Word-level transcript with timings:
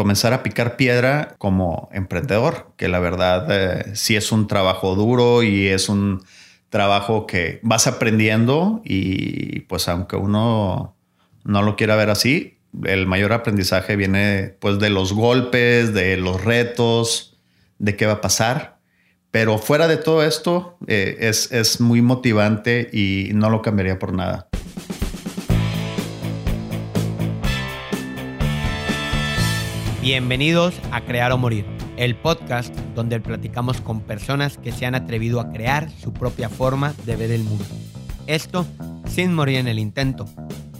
comenzar 0.00 0.32
a 0.32 0.42
picar 0.42 0.78
piedra 0.78 1.34
como 1.36 1.90
emprendedor, 1.92 2.72
que 2.78 2.88
la 2.88 3.00
verdad 3.00 3.46
eh, 3.50 3.94
sí 3.94 4.16
es 4.16 4.32
un 4.32 4.46
trabajo 4.46 4.94
duro 4.94 5.42
y 5.42 5.66
es 5.66 5.90
un 5.90 6.22
trabajo 6.70 7.26
que 7.26 7.60
vas 7.62 7.86
aprendiendo 7.86 8.80
y 8.82 9.60
pues 9.60 9.88
aunque 9.88 10.16
uno 10.16 10.96
no 11.44 11.62
lo 11.62 11.76
quiera 11.76 11.96
ver 11.96 12.08
así, 12.08 12.56
el 12.84 13.06
mayor 13.06 13.34
aprendizaje 13.34 13.94
viene 13.94 14.56
pues 14.58 14.78
de 14.78 14.88
los 14.88 15.12
golpes, 15.12 15.92
de 15.92 16.16
los 16.16 16.42
retos, 16.42 17.38
de 17.78 17.94
qué 17.94 18.06
va 18.06 18.14
a 18.14 18.20
pasar. 18.22 18.78
Pero 19.30 19.58
fuera 19.58 19.86
de 19.86 19.98
todo 19.98 20.24
esto, 20.24 20.78
eh, 20.86 21.18
es, 21.20 21.52
es 21.52 21.78
muy 21.78 22.00
motivante 22.00 22.88
y 22.90 23.32
no 23.34 23.50
lo 23.50 23.60
cambiaría 23.60 23.98
por 23.98 24.14
nada. 24.14 24.48
Bienvenidos 30.02 30.72
a 30.92 31.02
Crear 31.02 31.30
o 31.30 31.36
Morir, 31.36 31.66
el 31.98 32.16
podcast 32.16 32.74
donde 32.94 33.20
platicamos 33.20 33.82
con 33.82 34.00
personas 34.00 34.56
que 34.56 34.72
se 34.72 34.86
han 34.86 34.94
atrevido 34.94 35.40
a 35.40 35.52
crear 35.52 35.90
su 35.90 36.14
propia 36.14 36.48
forma 36.48 36.94
de 37.04 37.16
ver 37.16 37.30
el 37.30 37.44
mundo. 37.44 37.66
Esto 38.26 38.64
sin 39.06 39.34
morir 39.34 39.58
en 39.58 39.68
el 39.68 39.78
intento. 39.78 40.24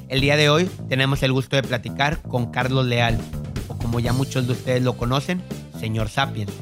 El 0.08 0.22
día 0.22 0.38
de 0.38 0.48
hoy 0.48 0.70
tenemos 0.88 1.22
el 1.22 1.34
gusto 1.34 1.56
de 1.56 1.62
platicar 1.62 2.22
con 2.22 2.50
Carlos 2.50 2.86
Leal, 2.86 3.18
o 3.68 3.76
como 3.76 4.00
ya 4.00 4.14
muchos 4.14 4.46
de 4.46 4.54
ustedes 4.54 4.82
lo 4.82 4.96
conocen, 4.96 5.42
señor 5.78 6.08
Sapiens, 6.08 6.54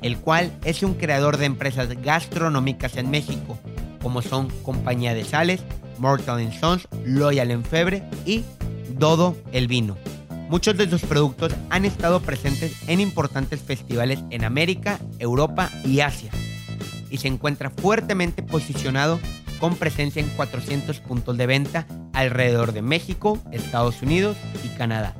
el 0.00 0.16
cual 0.16 0.52
es 0.64 0.84
un 0.84 0.94
creador 0.94 1.36
de 1.36 1.46
empresas 1.46 1.88
gastronómicas 2.00 2.96
en 2.96 3.10
México, 3.10 3.58
como 4.00 4.22
son 4.22 4.50
Compañía 4.62 5.14
de 5.14 5.24
Sales, 5.24 5.64
Mortal 5.98 6.52
Sons, 6.52 6.86
Loyal 7.04 7.50
en 7.50 7.64
Febre 7.64 8.04
y 8.24 8.44
Dodo 8.96 9.36
el 9.50 9.66
Vino. 9.66 9.96
Muchos 10.48 10.76
de 10.76 10.88
sus 10.88 11.02
productos 11.02 11.52
han 11.70 11.84
estado 11.84 12.20
presentes 12.20 12.88
en 12.88 13.00
importantes 13.00 13.60
festivales 13.60 14.20
en 14.30 14.44
América, 14.44 15.00
Europa 15.18 15.70
y 15.84 16.00
Asia. 16.00 16.30
Y 17.10 17.18
se 17.18 17.28
encuentra 17.28 17.70
fuertemente 17.70 18.42
posicionado 18.42 19.18
con 19.58 19.76
presencia 19.76 20.20
en 20.20 20.28
400 20.30 21.00
puntos 21.00 21.36
de 21.38 21.46
venta 21.46 21.86
alrededor 22.12 22.72
de 22.72 22.82
México, 22.82 23.38
Estados 23.52 24.02
Unidos 24.02 24.36
y 24.64 24.68
Canadá. 24.76 25.14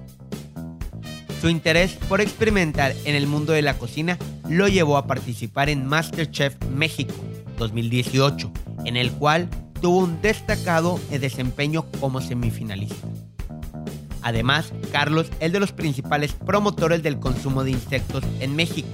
Su 1.41 1.49
interés 1.49 1.93
por 2.09 2.21
experimentar 2.21 2.95
en 3.05 3.15
el 3.15 3.27
mundo 3.27 3.53
de 3.53 3.63
la 3.63 3.79
cocina 3.79 4.19
lo 4.49 4.69
llevó 4.69 4.97
a 4.97 5.07
participar 5.07 5.69
en 5.69 5.87
MasterChef 5.87 6.55
México 6.71 7.15
2018, 7.59 8.53
en 8.85 8.97
el 8.97 9.11
cual 9.13 9.49
tuvo 9.81 9.99
un 9.99 10.21
destacado 10.21 11.01
desempeño 11.11 11.87
como 12.01 12.21
semifinalista. 12.21 13.07
Además, 14.25 14.73
Carlos 14.91 15.31
es 15.39 15.53
de 15.53 15.61
los 15.61 15.73
principales 15.73 16.33
promotores 16.33 17.03
del 17.03 17.21
consumo 17.21 17.63
de 17.63 17.73
insectos 17.73 18.25
en 18.41 18.57
México. 18.57 18.89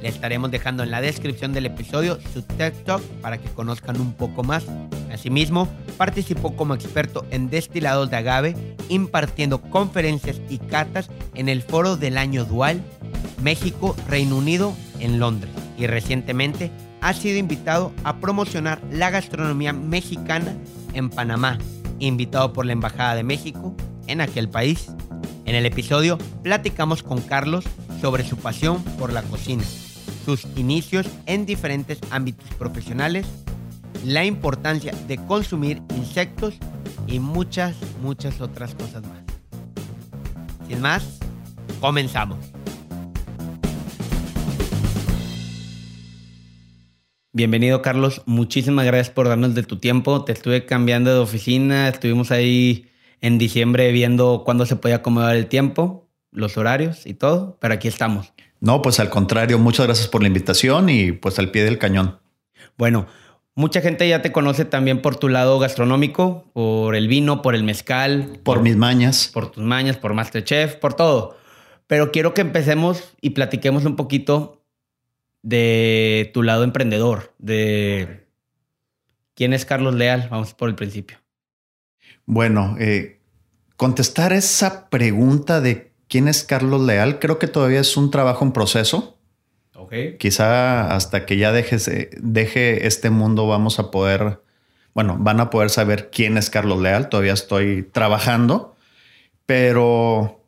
Le 0.00 0.08
estaremos 0.08 0.50
dejando 0.50 0.82
en 0.82 0.90
la 0.90 1.02
descripción 1.02 1.52
del 1.52 1.66
episodio 1.66 2.18
su 2.32 2.40
TED 2.42 2.72
Talk 2.84 3.02
para 3.20 3.36
que 3.36 3.50
conozcan 3.50 4.00
un 4.00 4.14
poco 4.14 4.42
más. 4.42 4.64
Asimismo, 5.12 5.68
participó 5.98 6.56
como 6.56 6.74
experto 6.74 7.26
en 7.30 7.50
destilados 7.50 8.10
de 8.10 8.16
agave, 8.16 8.56
impartiendo 8.88 9.60
conferencias 9.60 10.40
y 10.48 10.56
catas 10.56 11.10
en 11.34 11.50
el 11.50 11.60
Foro 11.60 11.98
del 11.98 12.16
Año 12.16 12.46
Dual 12.46 12.82
México-Reino 13.42 14.36
Unido 14.36 14.74
en 14.98 15.18
Londres. 15.18 15.52
Y 15.76 15.86
recientemente 15.88 16.70
ha 17.02 17.12
sido 17.12 17.36
invitado 17.38 17.92
a 18.02 18.16
promocionar 18.16 18.80
la 18.90 19.10
gastronomía 19.10 19.74
mexicana 19.74 20.56
en 20.94 21.10
Panamá, 21.10 21.58
invitado 21.98 22.54
por 22.54 22.64
la 22.64 22.72
Embajada 22.72 23.14
de 23.14 23.24
México 23.24 23.76
en 24.06 24.20
aquel 24.20 24.48
país. 24.48 24.88
En 25.44 25.54
el 25.54 25.66
episodio 25.66 26.18
platicamos 26.42 27.02
con 27.02 27.20
Carlos 27.20 27.64
sobre 28.00 28.24
su 28.24 28.36
pasión 28.36 28.82
por 28.98 29.12
la 29.12 29.22
cocina, 29.22 29.64
sus 30.24 30.46
inicios 30.56 31.06
en 31.26 31.46
diferentes 31.46 31.98
ámbitos 32.10 32.48
profesionales, 32.58 33.26
la 34.04 34.24
importancia 34.24 34.94
de 35.06 35.16
consumir 35.18 35.82
insectos 35.96 36.54
y 37.06 37.18
muchas, 37.18 37.76
muchas 38.02 38.40
otras 38.40 38.74
cosas 38.74 39.02
más. 39.02 39.22
Sin 40.68 40.80
más, 40.80 41.18
comenzamos. 41.80 42.38
Bienvenido 47.32 47.82
Carlos, 47.82 48.22
muchísimas 48.26 48.86
gracias 48.86 49.10
por 49.10 49.28
darnos 49.28 49.56
de 49.56 49.64
tu 49.64 49.78
tiempo. 49.78 50.24
Te 50.24 50.32
estuve 50.32 50.66
cambiando 50.66 51.12
de 51.12 51.18
oficina, 51.18 51.88
estuvimos 51.88 52.30
ahí 52.30 52.86
en 53.24 53.38
diciembre 53.38 53.90
viendo 53.90 54.42
cuándo 54.44 54.66
se 54.66 54.76
podía 54.76 54.96
acomodar 54.96 55.34
el 55.34 55.46
tiempo, 55.46 56.06
los 56.30 56.58
horarios 56.58 57.06
y 57.06 57.14
todo, 57.14 57.56
pero 57.58 57.72
aquí 57.72 57.88
estamos. 57.88 58.34
No, 58.60 58.82
pues 58.82 59.00
al 59.00 59.08
contrario, 59.08 59.58
muchas 59.58 59.86
gracias 59.86 60.08
por 60.08 60.20
la 60.20 60.28
invitación 60.28 60.90
y 60.90 61.12
pues 61.12 61.38
al 61.38 61.50
pie 61.50 61.64
del 61.64 61.78
cañón. 61.78 62.20
Bueno, 62.76 63.06
mucha 63.54 63.80
gente 63.80 64.06
ya 64.06 64.20
te 64.20 64.30
conoce 64.30 64.66
también 64.66 65.00
por 65.00 65.16
tu 65.16 65.30
lado 65.30 65.58
gastronómico, 65.58 66.50
por 66.52 66.94
el 66.94 67.08
vino, 67.08 67.40
por 67.40 67.54
el 67.54 67.64
mezcal. 67.64 68.40
Por, 68.42 68.60
mis 68.60 68.76
mañas. 68.76 69.30
Por 69.32 69.50
tus 69.50 69.64
mañas, 69.64 69.96
por 69.96 70.12
Masterchef, 70.12 70.74
por 70.74 70.92
todo. 70.92 71.38
Pero 71.86 72.12
quiero 72.12 72.34
que 72.34 72.42
empecemos 72.42 73.14
y 73.22 73.30
platiquemos 73.30 73.86
un 73.86 73.96
poquito 73.96 74.62
de 75.40 76.30
tu 76.34 76.42
lado 76.42 76.62
emprendedor, 76.62 77.32
de 77.38 78.26
quién 79.34 79.54
es 79.54 79.64
Carlos 79.64 79.94
Leal. 79.94 80.28
Vamos 80.30 80.52
por 80.52 80.68
el 80.68 80.74
principio. 80.74 81.23
Bueno, 82.26 82.76
eh, 82.78 83.20
contestar 83.76 84.32
esa 84.32 84.88
pregunta 84.88 85.60
de 85.60 85.92
quién 86.08 86.28
es 86.28 86.44
Carlos 86.44 86.80
Leal 86.80 87.18
creo 87.18 87.38
que 87.38 87.48
todavía 87.48 87.80
es 87.80 87.96
un 87.96 88.10
trabajo 88.10 88.44
en 88.44 88.52
proceso. 88.52 89.18
Okay. 89.74 90.16
Quizá 90.16 90.94
hasta 90.94 91.26
que 91.26 91.36
ya 91.36 91.52
deje, 91.52 92.08
deje 92.20 92.86
este 92.86 93.10
mundo 93.10 93.46
vamos 93.46 93.78
a 93.78 93.90
poder, 93.90 94.40
bueno, 94.94 95.16
van 95.18 95.40
a 95.40 95.50
poder 95.50 95.68
saber 95.68 96.10
quién 96.10 96.38
es 96.38 96.48
Carlos 96.48 96.80
Leal. 96.80 97.08
Todavía 97.08 97.32
estoy 97.32 97.82
trabajando, 97.82 98.76
pero 99.46 100.40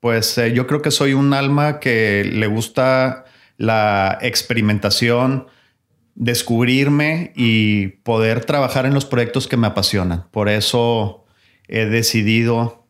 pues 0.00 0.38
eh, 0.38 0.52
yo 0.52 0.66
creo 0.66 0.82
que 0.82 0.90
soy 0.90 1.12
un 1.12 1.34
alma 1.34 1.78
que 1.78 2.24
le 2.24 2.46
gusta 2.46 3.26
la 3.58 4.18
experimentación, 4.22 5.46
descubrirme 6.20 7.32
y 7.34 7.86
poder 7.88 8.44
trabajar 8.44 8.84
en 8.84 8.92
los 8.92 9.06
proyectos 9.06 9.48
que 9.48 9.56
me 9.56 9.66
apasionan. 9.66 10.26
Por 10.30 10.50
eso 10.50 11.24
he 11.66 11.86
decidido 11.86 12.86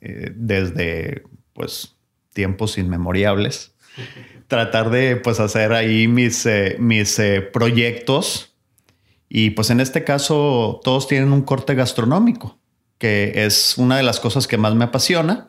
eh, 0.00 0.30
desde 0.32 1.24
pues 1.54 1.96
tiempos 2.32 2.78
inmemoriales 2.78 3.74
tratar 4.46 4.90
de 4.90 5.16
pues 5.16 5.40
hacer 5.40 5.72
ahí 5.72 6.06
mis, 6.06 6.46
eh, 6.46 6.76
mis 6.78 7.18
eh, 7.18 7.40
proyectos 7.42 8.54
y 9.28 9.50
pues 9.50 9.70
en 9.70 9.80
este 9.80 10.04
caso 10.04 10.80
todos 10.84 11.08
tienen 11.08 11.32
un 11.32 11.42
corte 11.42 11.74
gastronómico 11.74 12.60
que 12.98 13.44
es 13.44 13.76
una 13.76 13.96
de 13.96 14.04
las 14.04 14.20
cosas 14.20 14.46
que 14.46 14.56
más 14.56 14.76
me 14.76 14.84
apasiona 14.84 15.48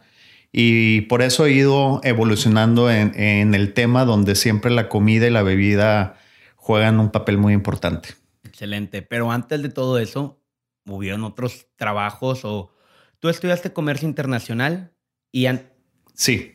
y 0.52 1.02
por 1.02 1.22
eso 1.22 1.46
he 1.46 1.52
ido 1.52 2.02
evolucionando 2.04 2.90
en, 2.90 3.14
en 3.20 3.54
el 3.54 3.74
tema 3.74 4.04
donde 4.04 4.34
siempre 4.34 4.72
la 4.72 4.90
comida 4.90 5.28
y 5.28 5.30
la 5.30 5.44
bebida 5.44 6.16
juegan 6.70 7.00
un 7.00 7.10
papel 7.10 7.40
muy 7.40 7.54
importante. 7.54 8.10
Excelente. 8.44 9.02
Pero 9.02 9.32
antes 9.32 9.60
de 9.64 9.70
todo 9.70 9.98
eso, 9.98 10.40
hubieron 10.86 11.24
otros 11.24 11.66
trabajos 11.78 12.46
o 12.46 12.72
tú 13.18 13.30
estudiaste 13.30 13.74
comercio 13.74 14.08
internacional 14.08 14.94
y 15.32 15.48
sí. 16.14 16.54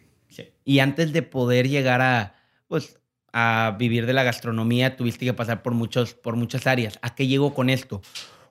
Y 0.65 0.79
antes 0.79 1.13
de 1.13 1.23
poder 1.23 1.69
llegar 1.69 2.01
a 2.01 2.37
pues 2.69 3.01
a 3.33 3.75
vivir 3.77 4.07
de 4.07 4.13
la 4.13 4.23
gastronomía, 4.23 4.97
tuviste 4.97 5.25
que 5.25 5.35
pasar 5.35 5.65
por 5.65 5.75
muchos 5.75 6.15
por 6.15 6.37
muchas 6.37 6.69
áreas. 6.69 6.97
¿A 7.03 7.17
qué 7.17 7.27
llegó 7.27 7.53
con 7.53 7.69
esto? 7.69 8.01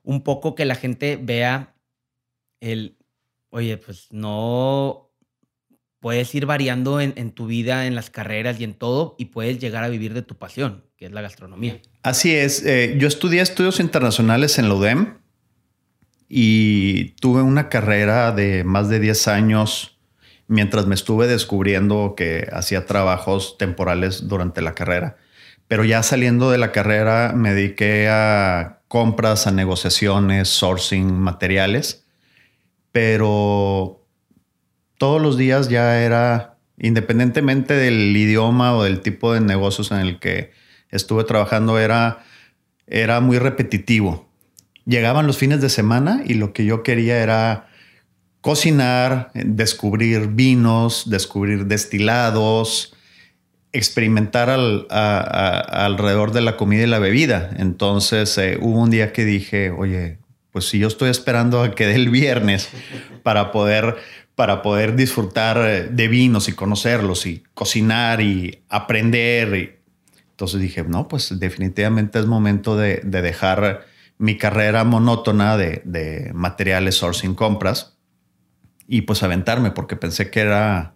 Un 0.03 0.21
poco 0.21 0.55
que 0.55 0.65
la 0.65 0.75
gente 0.75 1.15
vea 1.15 1.75
el 2.59 2.97
oye, 3.51 3.77
pues 3.77 4.11
no 4.11 5.12
puedes 6.03 6.35
ir 6.35 6.45
variando 6.45 6.99
en, 6.99 7.31
tu 7.31 7.47
vida, 7.47 7.87
en 7.87 7.95
las 7.95 8.09
carreras 8.09 8.59
y 8.59 8.65
en 8.65 8.73
todo, 8.73 9.15
y 9.17 9.27
puedes 9.27 9.57
llegar 9.59 9.85
a 9.85 9.87
vivir 9.87 10.13
de 10.13 10.21
tu 10.21 10.35
pasión, 10.35 10.83
que 10.97 11.05
es 11.05 11.13
la 11.13 11.21
gastronomía. 11.21 11.79
Así 12.01 12.35
es. 12.35 12.61
Eh, 12.65 12.97
yo 12.99 13.07
estudié 13.07 13.39
estudios 13.39 13.79
internacionales 13.79 14.59
en 14.59 14.67
la 14.67 14.75
UDEM 14.75 15.13
y 16.27 17.11
tuve 17.21 17.41
una 17.41 17.69
carrera 17.69 18.33
de 18.33 18.65
más 18.65 18.89
de 18.89 18.99
10 18.99 19.29
años 19.29 19.97
mientras 20.47 20.87
me 20.87 20.95
estuve 20.95 21.25
descubriendo 21.25 22.15
que 22.17 22.49
hacía 22.51 22.85
trabajos 22.85 23.57
temporales 23.57 24.27
durante 24.27 24.61
la 24.61 24.75
carrera. 24.75 25.15
Pero 25.69 25.85
ya 25.85 26.03
saliendo 26.03 26.51
de 26.51 26.57
la 26.57 26.73
carrera 26.73 27.31
me 27.33 27.53
dediqué 27.53 28.09
a 28.09 28.81
compras, 28.89 29.47
a 29.47 29.51
negociaciones, 29.51 30.49
sourcing, 30.49 31.13
materiales. 31.13 32.05
Pero 32.91 34.02
todos 34.97 35.21
los 35.21 35.37
días 35.37 35.69
ya 35.69 36.01
era, 36.01 36.57
independientemente 36.77 37.73
del 37.73 38.15
idioma 38.15 38.75
o 38.75 38.83
del 38.83 39.01
tipo 39.01 39.33
de 39.33 39.41
negocios 39.41 39.91
en 39.91 39.99
el 39.99 40.19
que 40.19 40.51
estuve 40.89 41.23
trabajando, 41.23 41.79
era, 41.79 42.23
era 42.87 43.19
muy 43.19 43.39
repetitivo. 43.39 44.29
Llegaban 44.85 45.27
los 45.27 45.37
fines 45.37 45.61
de 45.61 45.69
semana 45.69 46.21
y 46.25 46.35
lo 46.35 46.53
que 46.53 46.65
yo 46.65 46.83
quería 46.83 47.21
era 47.21 47.67
cocinar, 48.41 49.31
descubrir 49.33 50.27
vinos, 50.27 51.09
descubrir 51.09 51.65
destilados, 51.67 52.93
experimentar 53.71 54.49
alrededor 54.49 56.31
de 56.31 56.41
la 56.41 56.57
comida 56.57 56.83
y 56.83 56.87
la 56.87 56.99
bebida. 56.99 57.49
Entonces 57.57 58.37
eh, 58.37 58.57
hubo 58.61 58.81
un 58.81 58.91
día 58.91 59.13
que 59.13 59.25
dije, 59.25 59.71
oye, 59.71 60.19
pues 60.53 60.69
si 60.69 60.77
yo 60.77 60.87
estoy 60.87 61.09
esperando 61.09 61.61
a 61.63 61.71
que 61.71 61.87
dé 61.87 61.95
el 61.95 62.09
viernes 62.09 62.69
para 63.23 63.51
poder, 63.51 63.97
para 64.35 64.61
poder 64.61 64.95
disfrutar 64.95 65.57
eh, 65.57 65.83
de 65.91 66.07
vinos 66.07 66.47
y 66.47 66.53
conocerlos 66.53 67.25
y 67.25 67.43
cocinar 67.55 68.21
y 68.21 68.61
aprender. 68.69 69.81
entonces 70.29 70.61
dije, 70.61 70.83
no, 70.83 71.07
pues 71.07 71.39
definitivamente 71.39 72.19
es 72.19 72.27
momento 72.27 72.77
de, 72.77 73.01
dejar 73.03 73.87
mi 74.19 74.37
carrera 74.37 74.83
monótona 74.83 75.57
de, 75.57 75.81
de 75.85 76.31
materiales 76.35 76.95
sourcing 76.95 77.33
compras 77.33 77.97
y 78.87 79.01
pues 79.01 79.23
aventarme 79.23 79.71
porque 79.71 79.95
pensé 79.95 80.29
que 80.29 80.41
era 80.41 80.93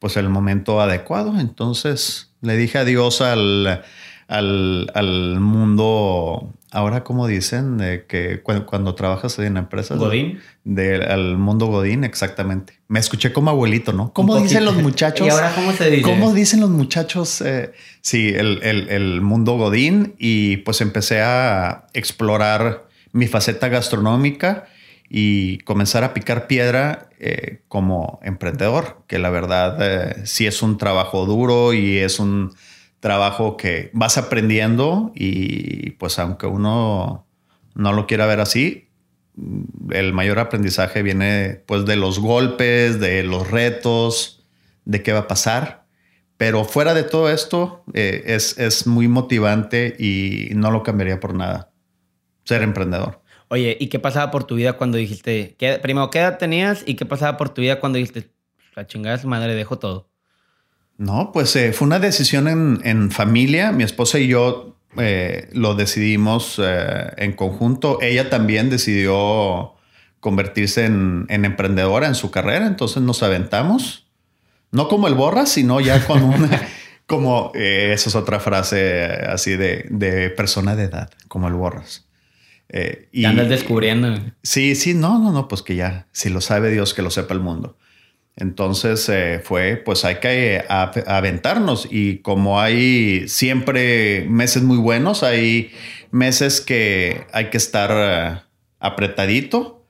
pues 0.00 0.16
el 0.16 0.28
momento 0.28 0.80
adecuado. 0.80 1.38
Entonces 1.38 2.34
le 2.40 2.56
dije 2.56 2.78
adiós 2.78 3.20
al, 3.20 3.84
al, 4.26 4.90
al 4.94 5.38
mundo, 5.38 6.52
ahora 6.76 7.04
como 7.04 7.26
dicen, 7.26 7.78
de 7.78 8.04
que 8.06 8.42
cuando, 8.42 8.94
trabajas 8.94 9.38
en 9.38 9.56
empresas. 9.56 9.98
Godín. 9.98 10.40
De, 10.64 10.96
al 10.96 11.38
mundo 11.38 11.66
Godín, 11.66 12.04
exactamente. 12.04 12.74
Me 12.88 13.00
escuché 13.00 13.32
como 13.32 13.50
abuelito, 13.50 13.92
¿no? 13.92 14.12
¿Cómo 14.12 14.38
dicen 14.40 14.64
los 14.64 14.76
muchachos? 14.82 15.26
¿Y 15.26 15.30
ahora 15.30 15.52
cómo 15.54 15.72
se 15.72 15.90
dice? 15.90 16.02
¿Cómo 16.02 16.34
dicen 16.34 16.60
los 16.60 16.70
muchachos? 16.70 17.40
Eh, 17.40 17.72
sí, 18.02 18.28
el, 18.28 18.60
el, 18.62 18.88
el 18.90 19.20
mundo 19.22 19.56
Godín 19.56 20.14
y 20.18 20.58
pues 20.58 20.82
empecé 20.82 21.22
a 21.22 21.86
explorar 21.94 22.86
mi 23.12 23.26
faceta 23.26 23.68
gastronómica 23.68 24.66
y 25.08 25.58
comenzar 25.58 26.04
a 26.04 26.12
picar 26.12 26.46
piedra 26.46 27.08
eh, 27.18 27.60
como 27.68 28.20
emprendedor, 28.22 29.02
que 29.06 29.18
la 29.18 29.30
verdad 29.30 29.78
eh, 29.80 30.26
sí 30.26 30.46
es 30.46 30.62
un 30.62 30.76
trabajo 30.76 31.24
duro 31.24 31.72
y 31.72 31.96
es 31.96 32.18
un 32.18 32.54
trabajo 33.06 33.56
que 33.56 33.88
vas 33.92 34.18
aprendiendo 34.18 35.12
y 35.14 35.90
pues 35.92 36.18
aunque 36.18 36.48
uno 36.48 37.24
no 37.76 37.92
lo 37.92 38.08
quiera 38.08 38.26
ver 38.26 38.40
así, 38.40 38.88
el 39.90 40.12
mayor 40.12 40.40
aprendizaje 40.40 41.04
viene 41.04 41.62
pues 41.66 41.86
de 41.86 41.94
los 41.94 42.18
golpes, 42.18 42.98
de 42.98 43.22
los 43.22 43.48
retos, 43.48 44.44
de 44.86 45.04
qué 45.04 45.12
va 45.12 45.20
a 45.20 45.28
pasar. 45.28 45.86
Pero 46.36 46.64
fuera 46.64 46.94
de 46.94 47.04
todo 47.04 47.30
esto, 47.30 47.84
eh, 47.94 48.24
es, 48.26 48.58
es 48.58 48.88
muy 48.88 49.06
motivante 49.06 49.94
y 50.00 50.48
no 50.56 50.72
lo 50.72 50.82
cambiaría 50.82 51.20
por 51.20 51.32
nada. 51.32 51.70
Ser 52.42 52.62
emprendedor. 52.62 53.22
Oye, 53.46 53.76
¿y 53.78 53.86
qué 53.86 54.00
pasaba 54.00 54.32
por 54.32 54.42
tu 54.42 54.56
vida 54.56 54.72
cuando 54.72 54.98
dijiste, 54.98 55.56
primero, 55.80 56.10
qué 56.10 56.18
edad 56.18 56.38
tenías 56.38 56.82
y 56.84 56.96
qué 56.96 57.06
pasaba 57.06 57.36
por 57.36 57.50
tu 57.50 57.62
vida 57.62 57.78
cuando 57.78 57.98
dijiste, 57.98 58.32
la 58.74 58.84
chingada 58.88 59.16
su 59.16 59.28
madre, 59.28 59.54
dejo 59.54 59.78
todo? 59.78 60.10
No, 60.98 61.30
pues 61.32 61.54
eh, 61.56 61.72
fue 61.72 61.86
una 61.86 61.98
decisión 61.98 62.48
en, 62.82 63.10
familia. 63.10 63.72
Mi 63.72 63.84
esposa 63.84 64.18
y 64.18 64.28
yo 64.28 64.76
eh, 64.96 65.48
lo 65.52 65.74
decidimos 65.74 66.60
eh, 66.62 67.12
en 67.18 67.32
conjunto. 67.34 67.98
Ella 68.00 68.30
también 68.30 68.70
decidió 68.70 69.74
convertirse 70.20 70.86
en, 70.86 71.26
emprendedora 71.28 72.06
en 72.06 72.14
su 72.14 72.30
carrera, 72.30 72.66
entonces 72.66 73.02
nos 73.02 73.22
aventamos. 73.22 74.06
No 74.72 74.88
como 74.88 75.06
el 75.06 75.14
borra, 75.14 75.46
sino 75.46 75.80
ya 75.80 76.04
con 76.06 76.22
una... 76.22 76.62
como, 77.06 77.52
esa 77.54 78.08
es 78.08 78.14
otra 78.16 78.40
frase 78.40 79.04
así 79.28 79.52
de, 79.52 79.86
de 79.90 80.30
persona 80.30 80.74
de 80.74 80.84
edad, 80.84 81.10
como 81.28 81.46
el 81.46 81.54
borras. 81.54 82.06
Y 83.12 83.24
andas 83.26 83.48
descubriendo. 83.48 84.18
Sí, 84.42 84.74
sí, 84.74 84.92
no, 84.92 85.20
no, 85.20 85.30
no, 85.30 85.46
pues 85.46 85.62
que 85.62 85.76
ya, 85.76 86.08
si 86.10 86.30
lo 86.30 86.40
sabe 86.40 86.70
Dios, 86.70 86.94
que 86.94 87.02
lo 87.02 87.10
sepa 87.10 87.32
el 87.32 87.40
mundo. 87.40 87.78
Entonces 88.36 89.08
eh, 89.08 89.40
fue, 89.42 89.76
pues 89.76 90.04
hay 90.04 90.16
que 90.16 90.62
aventarnos 90.68 91.88
y 91.90 92.18
como 92.18 92.60
hay 92.60 93.28
siempre 93.28 94.26
meses 94.28 94.62
muy 94.62 94.76
buenos, 94.76 95.22
hay 95.22 95.72
meses 96.10 96.60
que 96.60 97.26
hay 97.32 97.46
que 97.48 97.56
estar 97.56 97.90
eh, 97.92 98.40
apretadito, 98.78 99.86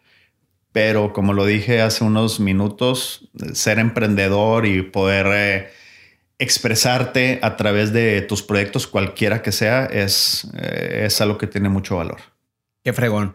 pero 0.70 1.12
como 1.12 1.32
lo 1.32 1.44
dije 1.44 1.80
hace 1.80 2.04
unos 2.04 2.38
minutos, 2.38 3.28
ser 3.52 3.80
emprendedor 3.80 4.64
y 4.64 4.82
poder 4.82 5.72
expresarte 6.38 7.40
a 7.42 7.56
través 7.56 7.92
de 7.92 8.22
tus 8.22 8.42
proyectos, 8.42 8.86
cualquiera 8.86 9.42
que 9.42 9.50
sea, 9.50 9.86
es, 9.86 10.46
es 10.54 11.20
algo 11.20 11.38
que 11.38 11.46
tiene 11.48 11.68
mucho 11.68 11.96
valor. 11.96 12.20
Qué 12.84 12.92
fregón. 12.92 13.34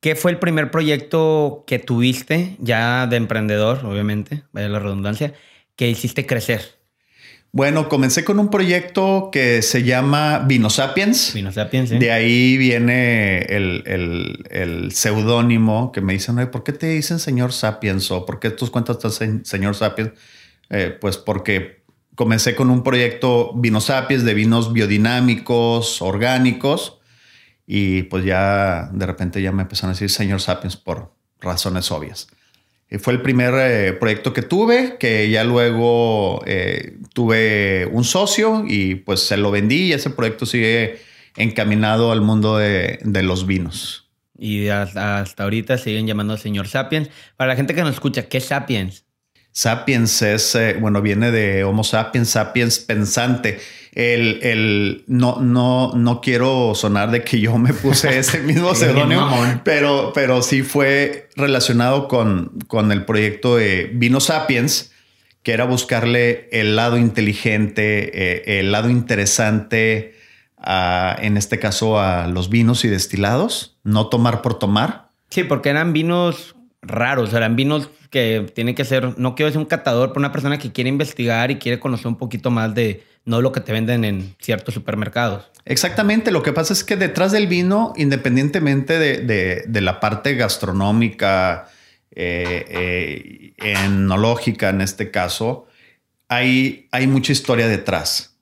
¿Qué 0.00 0.14
fue 0.14 0.30
el 0.30 0.38
primer 0.38 0.70
proyecto 0.70 1.64
que 1.66 1.80
tuviste 1.80 2.56
ya 2.60 3.08
de 3.08 3.16
emprendedor, 3.16 3.84
obviamente, 3.84 4.44
vaya 4.52 4.68
la 4.68 4.78
redundancia, 4.78 5.34
que 5.74 5.88
hiciste 5.88 6.24
crecer? 6.24 6.78
Bueno, 7.50 7.88
comencé 7.88 8.24
con 8.24 8.38
un 8.38 8.48
proyecto 8.48 9.30
que 9.32 9.60
se 9.62 9.82
llama 9.82 10.44
Vinosapiens. 10.46 11.32
Vinosapiens, 11.34 11.88
¿sí? 11.88 11.98
De 11.98 12.12
ahí 12.12 12.56
viene 12.58 13.40
el, 13.40 14.90
seudónimo 14.92 15.90
que 15.90 16.00
me 16.00 16.12
dicen, 16.12 16.48
¿por 16.50 16.62
qué 16.62 16.72
te 16.72 16.90
dicen 16.90 17.18
señor 17.18 17.52
Sapiens? 17.52 18.10
¿O 18.12 18.24
por 18.24 18.38
qué 18.38 18.50
tus 18.50 18.70
cuentas 18.70 18.98
están 19.02 19.44
señor 19.44 19.74
Sapiens? 19.74 20.12
Eh, 20.70 20.96
pues 21.00 21.16
porque 21.16 21.82
comencé 22.14 22.54
con 22.54 22.70
un 22.70 22.84
proyecto 22.84 23.52
Vinosapiens 23.54 24.24
de 24.24 24.34
vinos 24.34 24.72
biodinámicos, 24.72 26.02
orgánicos 26.02 26.97
y 27.70 28.04
pues 28.04 28.24
ya 28.24 28.88
de 28.94 29.04
repente 29.04 29.42
ya 29.42 29.52
me 29.52 29.60
empezaron 29.60 29.90
a 29.90 29.92
decir 29.92 30.08
señor 30.08 30.40
Sapiens 30.40 30.78
por 30.78 31.12
razones 31.38 31.92
obvias. 31.92 32.28
Y 32.90 32.96
fue 32.96 33.12
el 33.12 33.20
primer 33.20 33.52
eh, 33.58 33.92
proyecto 33.92 34.32
que 34.32 34.40
tuve, 34.40 34.96
que 34.98 35.28
ya 35.28 35.44
luego 35.44 36.42
eh, 36.46 36.96
tuve 37.12 37.84
un 37.92 38.04
socio 38.04 38.64
y 38.66 38.94
pues 38.94 39.20
se 39.20 39.36
lo 39.36 39.50
vendí 39.50 39.88
y 39.88 39.92
ese 39.92 40.08
proyecto 40.08 40.46
sigue 40.46 41.00
encaminado 41.36 42.10
al 42.10 42.22
mundo 42.22 42.56
de, 42.56 42.98
los 43.22 43.46
vinos. 43.46 44.08
Y 44.38 44.68
hasta, 44.68 45.26
ahorita 45.36 45.76
siguen 45.76 46.06
llamando 46.06 46.38
señor 46.38 46.68
Sapiens. 46.68 47.10
Para 47.36 47.48
la 47.48 47.56
gente 47.56 47.74
que 47.74 47.82
nos 47.82 47.92
escucha, 47.92 48.30
¿qué 48.30 48.38
es 48.38 48.46
Sapiens? 48.46 49.04
Sapiens 49.52 50.22
es, 50.22 50.54
eh, 50.54 50.76
bueno, 50.80 51.02
viene 51.02 51.30
de 51.30 51.64
Homo 51.64 51.84
sapiens, 51.84 52.30
sapiens 52.30 52.78
pensante 52.78 53.58
el, 53.92 54.40
el, 54.42 55.04
no, 55.06 55.40
no, 55.40 55.92
no 55.94 56.20
quiero 56.20 56.74
sonar 56.74 57.10
de 57.10 57.22
que 57.24 57.40
yo 57.40 57.56
me 57.58 57.72
puse 57.72 58.18
ese 58.20 58.40
mismo 58.40 58.74
seudónimo, 58.74 59.30
pero, 59.64 60.12
pero 60.14 60.42
sí 60.42 60.62
fue 60.62 61.28
relacionado 61.36 62.08
con, 62.08 62.58
con 62.66 62.92
el 62.92 63.04
proyecto 63.04 63.56
de 63.56 63.90
Vino 63.92 64.20
Sapiens, 64.20 64.92
que 65.42 65.52
era 65.52 65.64
buscarle 65.64 66.48
el 66.52 66.76
lado 66.76 66.98
inteligente, 66.98 68.10
eh, 68.12 68.60
el 68.60 68.72
lado 68.72 68.90
interesante, 68.90 70.14
en 70.60 71.36
este 71.36 71.58
caso 71.58 72.00
a 72.00 72.26
los 72.26 72.50
vinos 72.50 72.84
y 72.84 72.88
destilados, 72.88 73.78
no 73.84 74.08
tomar 74.08 74.42
por 74.42 74.58
tomar. 74.58 75.10
Sí, 75.30 75.44
porque 75.44 75.70
eran 75.70 75.92
vinos 75.92 76.56
raros, 76.82 77.32
eran 77.32 77.56
vinos 77.56 77.90
que 78.10 78.50
tienen 78.54 78.74
que 78.74 78.84
ser, 78.84 79.18
no 79.18 79.34
quiero 79.34 79.48
decir 79.48 79.58
un 79.58 79.66
catador, 79.66 80.10
pero 80.10 80.20
una 80.20 80.32
persona 80.32 80.58
que 80.58 80.72
quiere 80.72 80.88
investigar 80.88 81.50
y 81.50 81.56
quiere 81.56 81.78
conocer 81.78 82.06
un 82.08 82.16
poquito 82.16 82.50
más 82.50 82.74
de, 82.74 83.04
no 83.28 83.42
lo 83.42 83.52
que 83.52 83.60
te 83.60 83.72
venden 83.72 84.04
en 84.04 84.34
ciertos 84.40 84.74
supermercados. 84.74 85.50
Exactamente, 85.64 86.30
lo 86.30 86.42
que 86.42 86.54
pasa 86.54 86.72
es 86.72 86.82
que 86.82 86.96
detrás 86.96 87.30
del 87.30 87.46
vino, 87.46 87.92
independientemente 87.96 88.98
de, 88.98 89.80
la 89.82 90.00
parte 90.00 90.34
gastronómica, 90.34 91.68
eh, 92.10 92.64
eh, 92.68 93.52
enológica 93.58 94.70
en 94.70 94.80
este 94.80 95.10
caso, 95.10 95.66
hay, 96.28 96.88
hay 96.90 97.06
mucha 97.06 97.32
historia 97.32 97.68
detrás. 97.68 98.34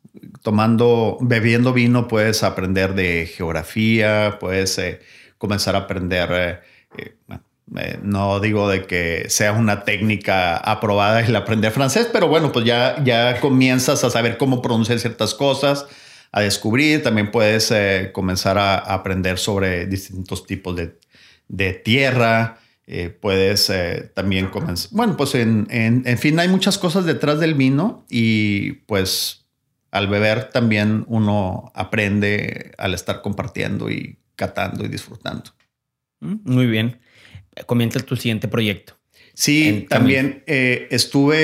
Tomando, 0.42 1.18
bebiendo 1.20 1.72
vino 1.72 2.06
puedes 2.06 2.44
aprender 2.44 2.94
de 2.94 3.26
geografía, 3.26 4.38
puedes 4.38 4.78
eh, 4.78 5.00
comenzar 5.36 5.74
a 5.74 5.80
aprender, 5.80 6.62
eh, 7.74 7.98
no 8.00 8.38
digo 8.38 8.68
de 8.68 8.86
que 8.86 9.26
sea 9.28 9.52
una 9.52 9.82
técnica 9.82 10.56
aprobada 10.56 11.20
el 11.20 11.34
aprender 11.34 11.72
francés, 11.72 12.08
pero 12.12 12.28
bueno, 12.28 12.52
pues 12.52 12.64
ya, 12.64 13.02
ya 13.02 13.40
comienzas 13.40 14.04
a 14.04 14.10
saber 14.10 14.38
cómo 14.38 14.62
pronunciar 14.62 15.00
ciertas 15.00 15.34
cosas, 15.34 15.86
a 16.30 16.42
descubrir. 16.42 17.02
También 17.02 17.32
puedes 17.32 17.70
eh, 17.72 18.10
comenzar 18.12 18.56
a, 18.56 18.76
aprender 18.76 19.38
sobre 19.38 19.86
distintos 19.86 20.46
tipos 20.46 20.76
de, 20.76 21.72
tierra. 21.72 22.58
Eh, 22.86 23.08
puedes 23.08 23.72
también 24.14 24.46
comenzar. 24.46 24.90
Bueno, 24.92 25.16
pues 25.16 25.34
en, 25.34 25.66
en, 25.70 26.18
fin, 26.18 26.38
hay 26.38 26.46
muchas 26.46 26.78
cosas 26.78 27.04
detrás 27.04 27.40
del 27.40 27.54
vino 27.54 28.06
y 28.08 28.74
pues 28.86 29.44
al 29.90 30.06
beber 30.06 30.50
también 30.50 31.04
uno 31.08 31.72
aprende 31.74 32.72
al 32.78 32.94
estar 32.94 33.22
compartiendo 33.22 33.90
y 33.90 34.20
catando 34.36 34.84
y 34.84 34.88
disfrutando. 34.88 35.50
Mm, 36.20 36.36
muy 36.44 36.66
bien 36.66 37.00
comienza 37.64 38.00
tu 38.00 38.16
siguiente 38.16 38.48
proyecto. 38.48 38.94
Sí, 39.34 39.86
también 39.90 40.42
eh, 40.46 40.88
estuve 40.90 41.36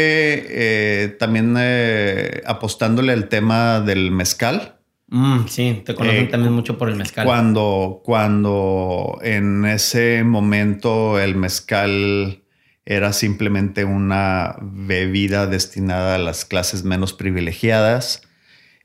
eh, 0.49 1.09
también 1.19 1.55
eh, 1.59 2.43
apostándole 2.47 3.13
al 3.13 3.29
tema 3.29 3.81
del 3.81 4.11
mezcal. 4.11 4.79
Mm, 5.09 5.47
sí, 5.47 5.83
te 5.85 5.95
conocen 5.95 6.31
también 6.31 6.55
mucho 6.55 6.79
por 6.79 6.89
el 6.89 6.97
mezcal. 6.97 7.27
Cuando, 7.27 8.01
cuando 8.03 9.19
en 9.23 9.67
ese 9.67 10.25
momento 10.25 11.21
el 11.21 11.37
mezcal 11.37 12.43
era 12.87 13.13
simplemente 13.13 13.85
una 13.85 14.57
bebida 14.63 15.47
destinada 15.47 16.15
a 16.15 16.19
las 16.19 16.47
clases 16.47 16.85
menos 16.85 17.13
privilegiadas. 17.13 18.23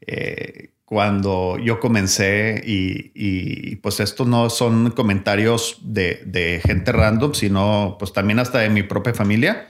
Eh, 0.06 0.72
cuando 0.88 1.58
yo 1.60 1.82
comencé, 1.82 2.62
y, 2.66 3.76
pues 3.76 4.00
esto 4.00 4.24
no 4.24 4.50
son 4.50 4.92
comentarios 4.92 5.80
de, 5.82 6.62
gente 6.66 6.94
random, 6.94 7.34
sino 7.34 7.98
pues 8.00 8.14
también 8.14 8.40
hasta 8.40 8.60
de 8.60 8.70
mi 8.70 8.84
propia 8.84 9.14
familia, 9.14 9.68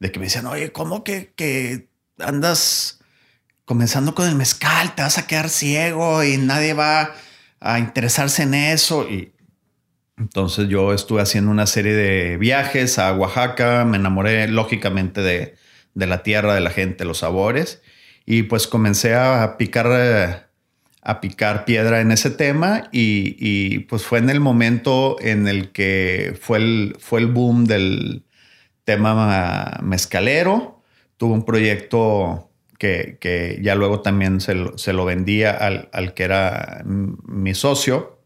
de 0.00 0.12
que 0.12 0.18
me 0.18 0.26
decían, 0.26 0.44
oye, 0.44 0.70
¿cómo 0.70 1.02
que, 1.02 1.32
que 1.34 1.88
andas 2.18 3.00
comenzando 3.64 4.14
con 4.14 4.28
el 4.28 4.34
mezcal? 4.34 4.94
Te 4.94 5.00
vas 5.00 5.16
a 5.16 5.26
quedar 5.26 5.48
ciego 5.48 6.22
y 6.22 6.36
nadie 6.36 6.74
va 6.74 7.14
a 7.58 7.78
interesarse 7.78 8.42
en 8.42 8.52
eso. 8.52 9.08
Y 9.08 9.32
entonces 10.18 10.68
yo 10.68 10.92
estuve 10.92 11.22
haciendo 11.22 11.50
una 11.50 11.66
serie 11.66 11.94
de 11.94 12.36
viajes 12.36 12.98
a 12.98 13.14
Oaxaca, 13.14 13.86
me 13.86 13.96
enamoré 13.96 14.46
lógicamente 14.46 15.22
de, 15.22 15.56
la 15.94 16.22
tierra, 16.22 16.54
de 16.54 16.60
la 16.60 16.70
gente, 16.70 17.06
los 17.06 17.20
sabores, 17.20 17.80
y 18.26 18.42
pues 18.42 18.66
comencé 18.66 19.14
a 19.14 19.56
picar, 19.56 20.49
a 21.02 21.20
picar 21.20 21.64
piedra 21.64 22.00
en 22.00 22.12
ese 22.12 22.30
tema 22.30 22.88
y, 22.92 23.80
pues 23.80 24.02
fue 24.02 24.18
en 24.18 24.30
el 24.30 24.40
momento 24.40 25.16
en 25.20 25.48
el 25.48 25.72
que 25.72 26.36
fue 26.40 26.58
el, 26.58 26.96
fue 26.98 27.20
el 27.20 27.26
boom 27.26 27.64
del 27.64 28.24
tema 28.84 29.78
mezcalero. 29.82 30.82
Tuve 31.16 31.34
un 31.34 31.44
proyecto 31.44 32.50
que, 32.78 33.58
ya 33.62 33.74
luego 33.74 34.00
también 34.00 34.40
se 34.40 34.54
lo, 34.54 35.04
vendía 35.04 35.52
al, 35.52 35.88
al 35.92 36.14
que 36.14 36.24
era 36.24 36.82
mi 36.84 37.54
socio 37.54 38.20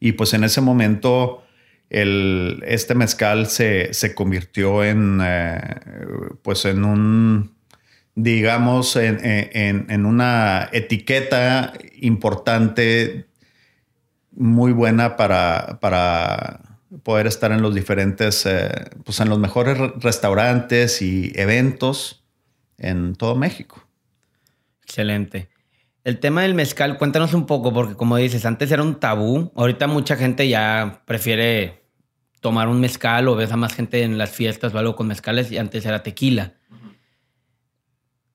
y 0.00 0.12
pues 0.12 0.32
en 0.34 0.44
ese 0.44 0.60
momento 0.60 1.42
el, 1.90 2.62
este 2.66 2.94
mezcal 2.94 3.46
se, 3.46 4.14
convirtió 4.14 4.84
en, 4.84 5.20
eh, 5.22 5.60
pues 6.42 6.64
en 6.64 6.84
un, 6.84 7.57
digamos, 8.18 8.96
en, 8.96 10.06
una 10.06 10.68
etiqueta 10.72 11.72
importante, 12.00 13.26
muy 14.32 14.72
buena 14.72 15.16
para, 15.16 15.78
para 15.80 16.60
poder 17.04 17.28
estar 17.28 17.52
en 17.52 17.62
los 17.62 17.74
diferentes, 17.74 18.44
eh, 18.44 18.70
pues 19.04 19.20
en 19.20 19.28
los 19.28 19.38
mejores 19.38 19.78
restaurantes 20.00 21.00
y 21.00 21.32
eventos 21.36 22.24
en 22.76 23.14
todo 23.14 23.36
México. 23.36 23.86
Excelente. 24.82 25.48
El 26.02 26.18
tema 26.18 26.42
del 26.42 26.54
mezcal, 26.54 26.98
cuéntanos 26.98 27.34
un 27.34 27.46
poco, 27.46 27.72
porque 27.72 27.94
como 27.94 28.16
dices, 28.16 28.44
antes 28.46 28.72
era 28.72 28.82
un 28.82 28.98
tabú. 28.98 29.52
Ahorita 29.54 29.86
mucha 29.86 30.16
gente 30.16 30.48
ya 30.48 31.02
prefiere 31.04 31.84
tomar 32.40 32.66
un 32.68 32.80
mezcal 32.80 33.28
o 33.28 33.36
ves 33.36 33.52
a 33.52 33.56
más 33.56 33.74
gente 33.74 34.02
en 34.02 34.18
las 34.18 34.30
fiestas 34.30 34.74
o 34.74 34.78
algo 34.78 34.96
con 34.96 35.06
mezcales 35.06 35.52
y 35.52 35.58
antes 35.58 35.86
era 35.86 36.02
tequila. 36.02 36.57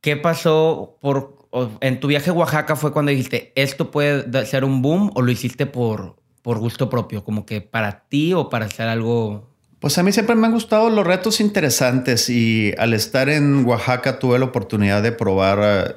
¿Qué 0.04 0.18
pasó 0.18 0.98
por, 1.00 1.48
en 1.80 2.02
tu 2.02 2.10
viaje 2.10 2.30
a 2.30 2.34
Oaxaca 2.34 2.76
fue 2.76 2.92
cuando 2.92 3.12
dijiste, 3.12 3.54
esto 3.56 3.90
puede 3.90 4.46
ser 4.46 4.66
un 4.66 4.82
boom 4.82 5.12
o 5.16 5.22
lo 5.22 5.32
hiciste 5.32 5.66
por, 5.66 6.18
por 6.42 6.60
gusto 6.60 6.90
propio, 6.90 7.24
como 7.24 7.46
que 7.46 7.62
para 7.62 8.04
ti 8.10 8.34
o 8.34 8.50
para 8.50 8.66
hacer 8.66 8.90
algo 8.90 9.54
pues 9.80 9.98
a 9.98 10.04
mí 10.04 10.14
siempre 10.14 10.36
me 10.36 10.48
han 10.48 10.54
gustado 10.54 10.90
los 10.90 11.06
retos 11.06 11.42
interesantes 11.42 12.30
y 12.30 12.74
al 12.78 12.94
estar 12.94 13.28
en 13.28 13.66
Oaxaca 13.66 14.18
tuve 14.18 14.40
la 14.40 14.46
oportunidad 14.46 15.04
de 15.04 15.12
probar 15.12 15.60
eh, 15.62 15.96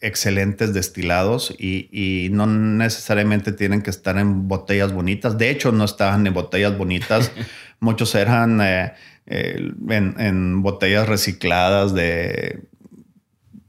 excelentes 0.00 0.74
destilados 0.74 1.54
y, 1.58 2.28
no 2.32 2.46
necesariamente 2.46 3.52
tienen 3.52 3.82
que 3.82 3.90
estar 3.90 4.18
en 4.18 4.48
botellas 4.48 4.92
bonitas. 4.92 5.38
De 5.38 5.50
hecho, 5.50 5.70
no 5.70 5.84
estaban 5.84 6.26
en 6.26 6.34
botellas 6.34 6.76
bonitas. 6.76 7.30
Muchos 7.78 8.16
eran 8.16 8.60
eh, 8.60 8.94
eh, 9.26 9.72
en, 9.88 10.62
botellas 10.62 11.08
recicladas 11.08 11.94
de 11.94 12.64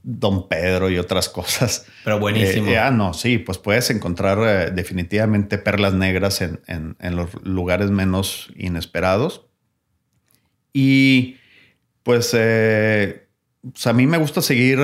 Don 0.10 0.48
Pedro 0.48 0.90
y 0.90 0.98
otras 0.98 1.28
cosas. 1.28 1.86
Pero 2.06 2.18
buenísimo. 2.18 2.70
Eh, 2.70 2.78
ah, 2.78 2.92
no, 2.92 3.14
sí, 3.14 3.40
pues 3.40 3.58
puedes 3.58 3.90
encontrar 3.90 4.74
definitivamente 4.74 5.58
perlas 5.58 5.94
negras 5.94 6.42
en, 6.42 6.62
en, 6.68 7.16
los 7.18 7.34
lugares 7.44 7.92
menos 7.92 8.48
inesperados. 8.56 9.46
Y 10.72 11.36
pues, 12.04 12.30
pues 12.32 13.88
a 13.88 13.92
mí 13.92 14.08
me 14.08 14.18
gusta 14.18 14.42
seguir 14.42 14.80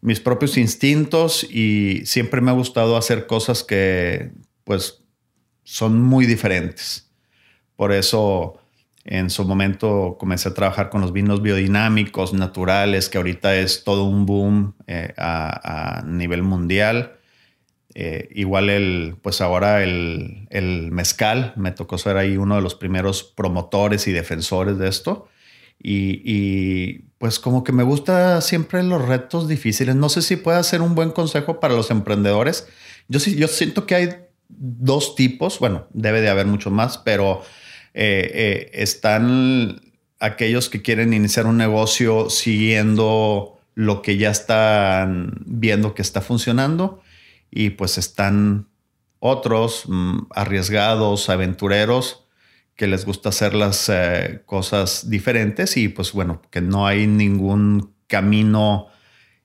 mis 0.00 0.18
propios 0.18 0.56
instintos 0.56 1.44
y 1.44 2.04
siempre 2.04 2.40
me 2.40 2.50
ha 2.50 2.54
gustado 2.54 2.96
hacer 2.96 3.28
cosas 3.28 3.62
que 3.62 4.32
pues 4.64 5.04
son 5.62 6.02
muy 6.02 6.26
diferentes. 6.26 7.12
Por 7.76 7.92
eso 7.92 8.58
en 9.08 9.30
su 9.30 9.44
momento 9.44 10.16
comencé 10.18 10.48
a 10.48 10.54
trabajar 10.54 10.90
con 10.90 11.00
los 11.00 11.12
vinos 11.12 11.40
biodinámicos, 11.40 12.32
naturales, 12.34 13.08
que 13.08 13.18
ahorita 13.18 13.54
es 13.54 13.84
todo 13.84 14.02
un 14.04 14.26
boom 14.26 14.74
eh, 14.88 15.14
a, 15.16 16.02
nivel 16.04 16.42
mundial. 16.42 17.12
Eh, 17.94 18.28
igual 18.34 18.68
el, 18.68 19.16
pues 19.22 19.40
ahora 19.40 19.84
el, 19.84 20.88
mezcal, 20.90 21.52
me 21.56 21.70
tocó 21.70 21.98
ser 21.98 22.16
ahí 22.16 22.36
uno 22.36 22.56
de 22.56 22.62
los 22.62 22.74
primeros 22.74 23.22
promotores 23.22 24.08
y 24.08 24.12
defensores 24.12 24.76
de 24.76 24.88
esto. 24.88 25.28
Y, 25.80 27.04
pues 27.18 27.38
como 27.38 27.62
que 27.62 27.72
me 27.72 27.84
gusta 27.84 28.40
siempre 28.40 28.82
los 28.82 29.06
retos 29.06 29.46
difíciles. 29.46 29.94
No 29.94 30.08
sé 30.08 30.20
si 30.20 30.34
puede 30.34 30.62
ser 30.64 30.82
un 30.82 30.96
buen 30.96 31.12
consejo 31.12 31.60
para 31.60 31.74
los 31.74 31.92
emprendedores. 31.92 32.66
Yo, 33.06 33.20
yo 33.20 33.46
siento 33.46 33.86
que 33.86 33.94
hay 33.94 34.08
dos 34.48 35.14
tipos, 35.14 35.60
bueno, 35.60 35.86
debe 35.92 36.20
de 36.20 36.28
haber 36.28 36.46
mucho 36.46 36.70
más, 36.70 36.98
pero 36.98 37.42
eh, 37.98 38.30
eh, 38.34 38.70
están 38.74 39.80
aquellos 40.20 40.68
que 40.68 40.82
quieren 40.82 41.14
iniciar 41.14 41.46
un 41.46 41.56
negocio 41.56 42.28
siguiendo 42.28 43.58
lo 43.74 44.02
que 44.02 44.18
ya 44.18 44.30
están 44.30 45.42
viendo 45.46 45.94
que 45.94 46.02
está 46.02 46.20
funcionando 46.20 47.02
y 47.50 47.70
pues 47.70 47.96
están 47.96 48.68
otros 49.18 49.84
mm, 49.86 50.26
arriesgados, 50.30 51.30
aventureros, 51.30 52.26
que 52.74 52.86
les 52.86 53.06
gusta 53.06 53.30
hacer 53.30 53.54
las 53.54 53.88
eh, 53.88 54.42
cosas 54.44 55.08
diferentes 55.08 55.78
y 55.78 55.88
pues 55.88 56.12
bueno, 56.12 56.42
que 56.50 56.60
no 56.60 56.86
hay 56.86 57.06
ningún 57.06 57.94
camino 58.08 58.88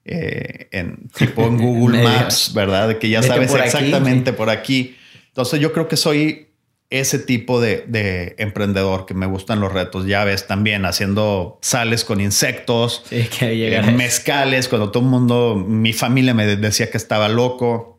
eh, 0.04 0.68
en 0.72 1.08
tipo 1.18 1.44
en 1.44 1.58
Google 1.58 2.04
Maps, 2.04 2.54
¿verdad? 2.54 2.98
Que 2.98 3.08
ya 3.08 3.24
sabes 3.24 3.54
exactamente 3.54 4.34
por 4.34 4.50
aquí. 4.50 4.98
Entonces 5.28 5.62
yo 5.62 5.72
creo 5.72 5.88
que 5.88 5.96
soy 5.96 6.51
ese 6.92 7.20
tipo 7.20 7.62
de, 7.62 8.36
emprendedor 8.38 9.06
que 9.06 9.14
me 9.14 9.26
gustan 9.26 9.62
los 9.62 9.72
retos. 9.72 10.06
Ya 10.06 10.24
ves 10.26 10.46
también 10.46 10.86
haciendo 10.86 11.58
sales 11.62 12.04
con 12.06 12.22
insectos, 12.22 13.04
sí, 13.10 13.28
que 13.28 13.76
eh, 13.76 13.82
mezcales, 13.94 14.68
cuando 14.68 14.92
todo 14.92 15.02
el 15.02 15.10
mundo, 15.10 15.56
mi 15.56 15.94
familia 15.94 16.34
me 16.34 16.46
decía 16.58 16.92
que 16.92 16.98
estaba 16.98 17.30
loco 17.30 17.98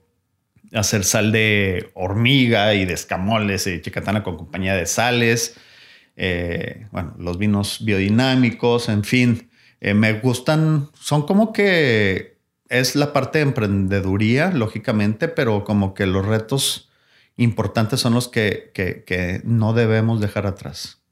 hacer 0.74 1.04
sal 1.04 1.32
de 1.32 1.90
hormiga 1.94 2.74
y 2.74 2.84
de 2.84 2.94
escamoles 2.94 3.66
y 3.66 3.80
chicatana 3.80 4.22
con 4.22 4.36
compañía 4.36 4.74
de 4.74 4.86
sales. 4.86 5.56
Eh, 6.16 6.86
bueno, 6.92 7.14
los 7.18 7.38
vinos 7.38 7.84
biodinámicos, 7.84 8.88
en 8.88 9.04
fin, 9.04 9.50
eh, 9.80 9.94
me 9.94 10.14
gustan, 10.14 10.90
son 10.98 11.26
como 11.26 11.52
que 11.52 12.38
es 12.68 12.94
la 12.96 13.12
parte 13.12 13.38
de 13.38 13.44
emprendeduría, 13.44 14.50
lógicamente, 14.50 15.28
pero 15.28 15.64
como 15.64 15.94
que 15.94 16.06
los 16.06 16.24
retos 16.24 16.90
importantes 17.36 18.00
son 18.00 18.14
los 18.14 18.28
que, 18.28 18.70
que, 18.74 19.40
no 19.44 19.72
debemos 19.72 20.20
dejar 20.20 20.46
atrás. 20.46 21.02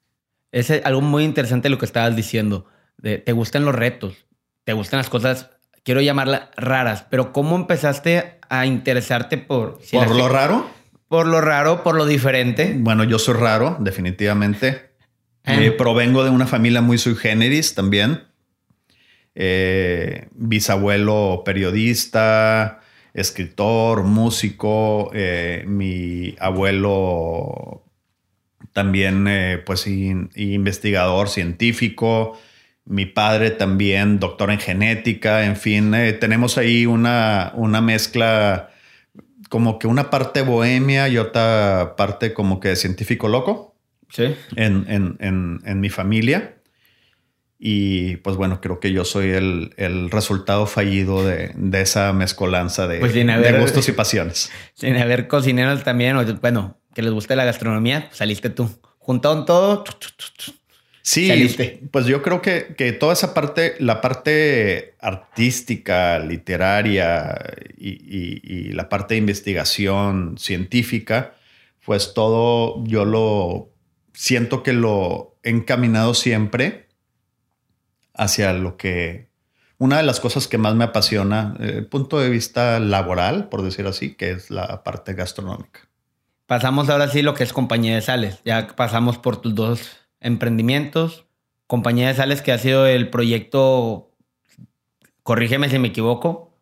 Es 0.52 0.70
algo 0.70 1.00
muy 1.00 1.24
interesante 1.24 1.68
lo 1.68 1.78
que 1.78 1.86
estabas 1.86 2.16
diciendo. 2.16 2.66
te 3.00 3.32
gustan 3.32 3.64
los 3.64 3.74
retos, 3.74 4.26
te 4.64 4.72
gustan 4.72 4.98
las 4.98 5.08
cosas, 5.08 5.50
quiero 5.84 6.00
llamarlas 6.00 6.48
raras, 6.56 7.06
pero 7.10 7.32
¿cómo 7.32 7.56
empezaste 7.56 8.38
a 8.48 8.66
interesarte 8.66 9.38
por... 9.38 9.80
¿Por 9.90 10.14
lo 10.14 10.28
raro? 10.28 10.68
Por 11.08 11.26
lo 11.26 11.40
raro, 11.40 11.82
por 11.82 11.96
lo 11.96 12.06
diferente. 12.06 12.76
Bueno, 12.78 13.04
yo 13.04 13.18
soy 13.18 13.34
raro, 13.34 13.76
definitivamente. 13.80 14.90
Eh. 15.44 15.66
Eh, 15.66 15.72
provengo 15.72 16.22
de 16.22 16.30
una 16.30 16.46
familia 16.46 16.82
muy 16.82 16.98
sui 16.98 17.16
generis 17.16 17.74
también. 17.74 18.24
Eh, 19.34 20.28
bisabuelo 20.32 21.42
periodista, 21.44 22.80
escritor, 23.14 24.04
músico. 24.04 25.10
mi 25.66 26.34
abuelo 26.38 27.84
también, 28.72 29.28
pues, 29.64 29.86
investigador 29.86 31.28
científico 31.28 32.38
mi 32.90 33.06
padre 33.06 33.52
también, 33.52 34.18
doctor 34.18 34.50
en 34.50 34.58
genética, 34.58 35.44
en 35.44 35.56
fin, 35.56 35.94
eh, 35.94 36.12
tenemos 36.12 36.58
ahí 36.58 36.86
una, 36.86 37.52
una 37.54 37.80
mezcla, 37.80 38.70
como 39.48 39.78
que 39.78 39.86
una 39.86 40.10
parte 40.10 40.42
bohemia 40.42 41.08
y 41.08 41.16
otra 41.16 41.94
parte 41.96 42.32
como 42.32 42.58
que 42.58 42.74
científico 42.74 43.28
loco. 43.28 43.76
Sí. 44.08 44.34
En, 44.56 45.80
mi 45.80 45.88
familia. 45.88 46.56
Y 47.62 48.16
pues 48.16 48.36
bueno, 48.36 48.62
creo 48.62 48.80
que 48.80 48.90
yo 48.90 49.04
soy 49.04 49.32
el, 49.32 50.10
resultado 50.10 50.64
fallido 50.64 51.26
de, 51.26 51.52
esa 51.74 52.14
mezcolanza 52.14 52.88
de, 52.88 53.00
pues 53.00 53.12
de, 53.12 53.58
gustos 53.60 53.86
y 53.86 53.92
pasiones. 53.92 54.50
Sin 54.72 54.96
haber 54.96 55.28
cocineros 55.28 55.84
también, 55.84 56.16
bueno, 56.40 56.78
que 56.94 57.02
les 57.02 57.12
guste 57.12 57.36
la 57.36 57.44
gastronomía, 57.44 58.08
saliste 58.12 58.48
tú. 58.48 58.70
Juntaron 58.98 59.44
todo 59.44 59.84
Sí, 61.02 61.54
pues 61.90 62.06
yo 62.06 62.22
creo 62.22 62.40
que, 62.40 62.74
que, 62.78 62.92
toda 62.92 63.12
esa 63.12 63.34
parte, 63.34 63.74
la 63.78 64.00
parte 64.00 64.94
artística, 64.98 66.18
literaria 66.18 67.36
y, 67.76 68.72
la 68.72 68.88
parte 68.88 69.14
de 69.14 69.18
investigación 69.18 70.36
científica, 70.38 71.34
pues 71.84 72.14
todo 72.14 72.82
yo 72.86 73.04
lo 73.04 73.70
siento 74.14 74.62
que 74.62 74.72
lo 74.72 75.36
he 75.42 75.50
encaminado 75.50 76.14
siempre 76.14 76.89
hacia 78.14 78.52
lo 78.52 78.76
que 78.76 79.30
una 79.80 79.96
de 79.96 80.02
las 80.02 80.20
cosas 80.20 80.46
que 80.46 80.58
más 80.58 80.74
me 80.74 80.84
apasiona, 80.84 81.56
el 81.58 81.78
eh, 81.78 81.82
punto 81.82 82.18
de 82.20 82.28
vista 82.28 82.78
laboral, 82.80 83.48
por 83.48 83.62
decir 83.62 83.86
así, 83.86 84.14
que 84.14 84.30
es 84.30 84.50
la 84.50 84.82
parte 84.82 85.14
gastronómica. 85.14 85.88
Pasamos 86.44 86.90
ahora 86.90 87.08
sí 87.08 87.22
lo 87.22 87.32
que 87.32 87.44
es 87.44 87.54
compañía 87.54 87.94
de 87.94 88.02
sales. 88.02 88.42
Ya 88.44 88.66
pasamos 88.76 89.16
por 89.16 89.38
tus 89.38 89.54
dos 89.54 90.06
emprendimientos. 90.20 91.24
Compañía 91.66 92.08
de 92.08 92.14
sales 92.14 92.42
que 92.42 92.52
ha 92.52 92.58
sido 92.58 92.86
el 92.86 93.08
proyecto, 93.08 94.10
corrígeme 95.22 95.70
si 95.70 95.78
me 95.78 95.88
equivoco, 95.88 96.52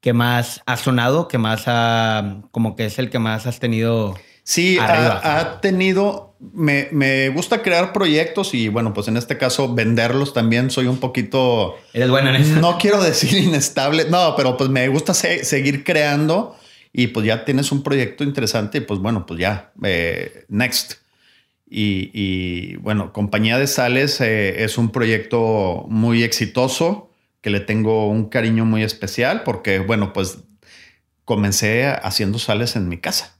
que 0.00 0.14
más 0.14 0.62
ha 0.64 0.76
sonado, 0.76 1.28
que 1.28 1.36
más 1.36 1.64
ha, 1.66 2.42
como 2.52 2.74
que 2.74 2.86
es 2.86 2.98
el 2.98 3.10
que 3.10 3.18
más 3.18 3.46
has 3.46 3.58
tenido. 3.58 4.14
Sí, 4.48 4.78
ha, 4.80 5.58
tenido, 5.60 6.36
me, 6.38 6.86
me, 6.92 7.30
gusta 7.30 7.62
crear 7.62 7.92
proyectos 7.92 8.54
y 8.54 8.68
bueno, 8.68 8.94
pues 8.94 9.08
en 9.08 9.16
este 9.16 9.38
caso 9.38 9.74
venderlos 9.74 10.32
también 10.34 10.70
soy 10.70 10.86
un 10.86 10.98
poquito... 10.98 11.74
Eres 11.92 12.10
bueno 12.10 12.28
en 12.30 12.36
eso. 12.36 12.54
No 12.60 12.78
quiero 12.78 13.02
decir 13.02 13.36
inestable, 13.42 14.06
no, 14.08 14.34
pero 14.36 14.56
pues 14.56 14.70
me 14.70 14.86
gusta 14.86 15.14
seguir 15.14 15.82
creando 15.82 16.56
y 16.92 17.08
pues 17.08 17.26
ya 17.26 17.44
tienes 17.44 17.72
un 17.72 17.82
proyecto 17.82 18.22
interesante 18.22 18.78
y 18.78 18.82
pues 18.82 19.00
bueno, 19.00 19.26
pues 19.26 19.40
ya, 19.40 19.72
eh, 19.82 20.44
next. 20.48 20.92
Y, 21.68 22.76
bueno, 22.76 23.12
Compañía 23.12 23.58
de 23.58 23.66
Sales 23.66 24.20
eh, 24.20 24.62
es 24.62 24.78
un 24.78 24.92
proyecto 24.92 25.86
muy 25.88 26.22
exitoso 26.22 27.10
que 27.40 27.50
le 27.50 27.58
tengo 27.58 28.08
un 28.08 28.28
cariño 28.28 28.64
muy 28.64 28.84
especial 28.84 29.42
porque 29.42 29.80
bueno, 29.80 30.12
pues 30.12 30.38
comencé 31.24 31.86
haciendo 31.86 32.38
sales 32.38 32.76
en 32.76 32.88
mi 32.88 32.98
casa. 32.98 33.35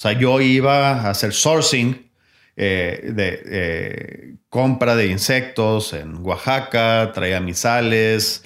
O 0.00 0.02
sea, 0.02 0.12
yo 0.12 0.40
iba 0.40 0.92
a 0.92 1.10
hacer 1.10 1.34
sourcing 1.34 2.10
eh, 2.56 3.10
de 3.12 4.38
compra 4.48 4.96
de 4.96 5.08
insectos 5.08 5.92
en 5.92 6.24
Oaxaca, 6.24 7.12
traía 7.12 7.38
mis 7.38 7.58
sales, 7.58 8.42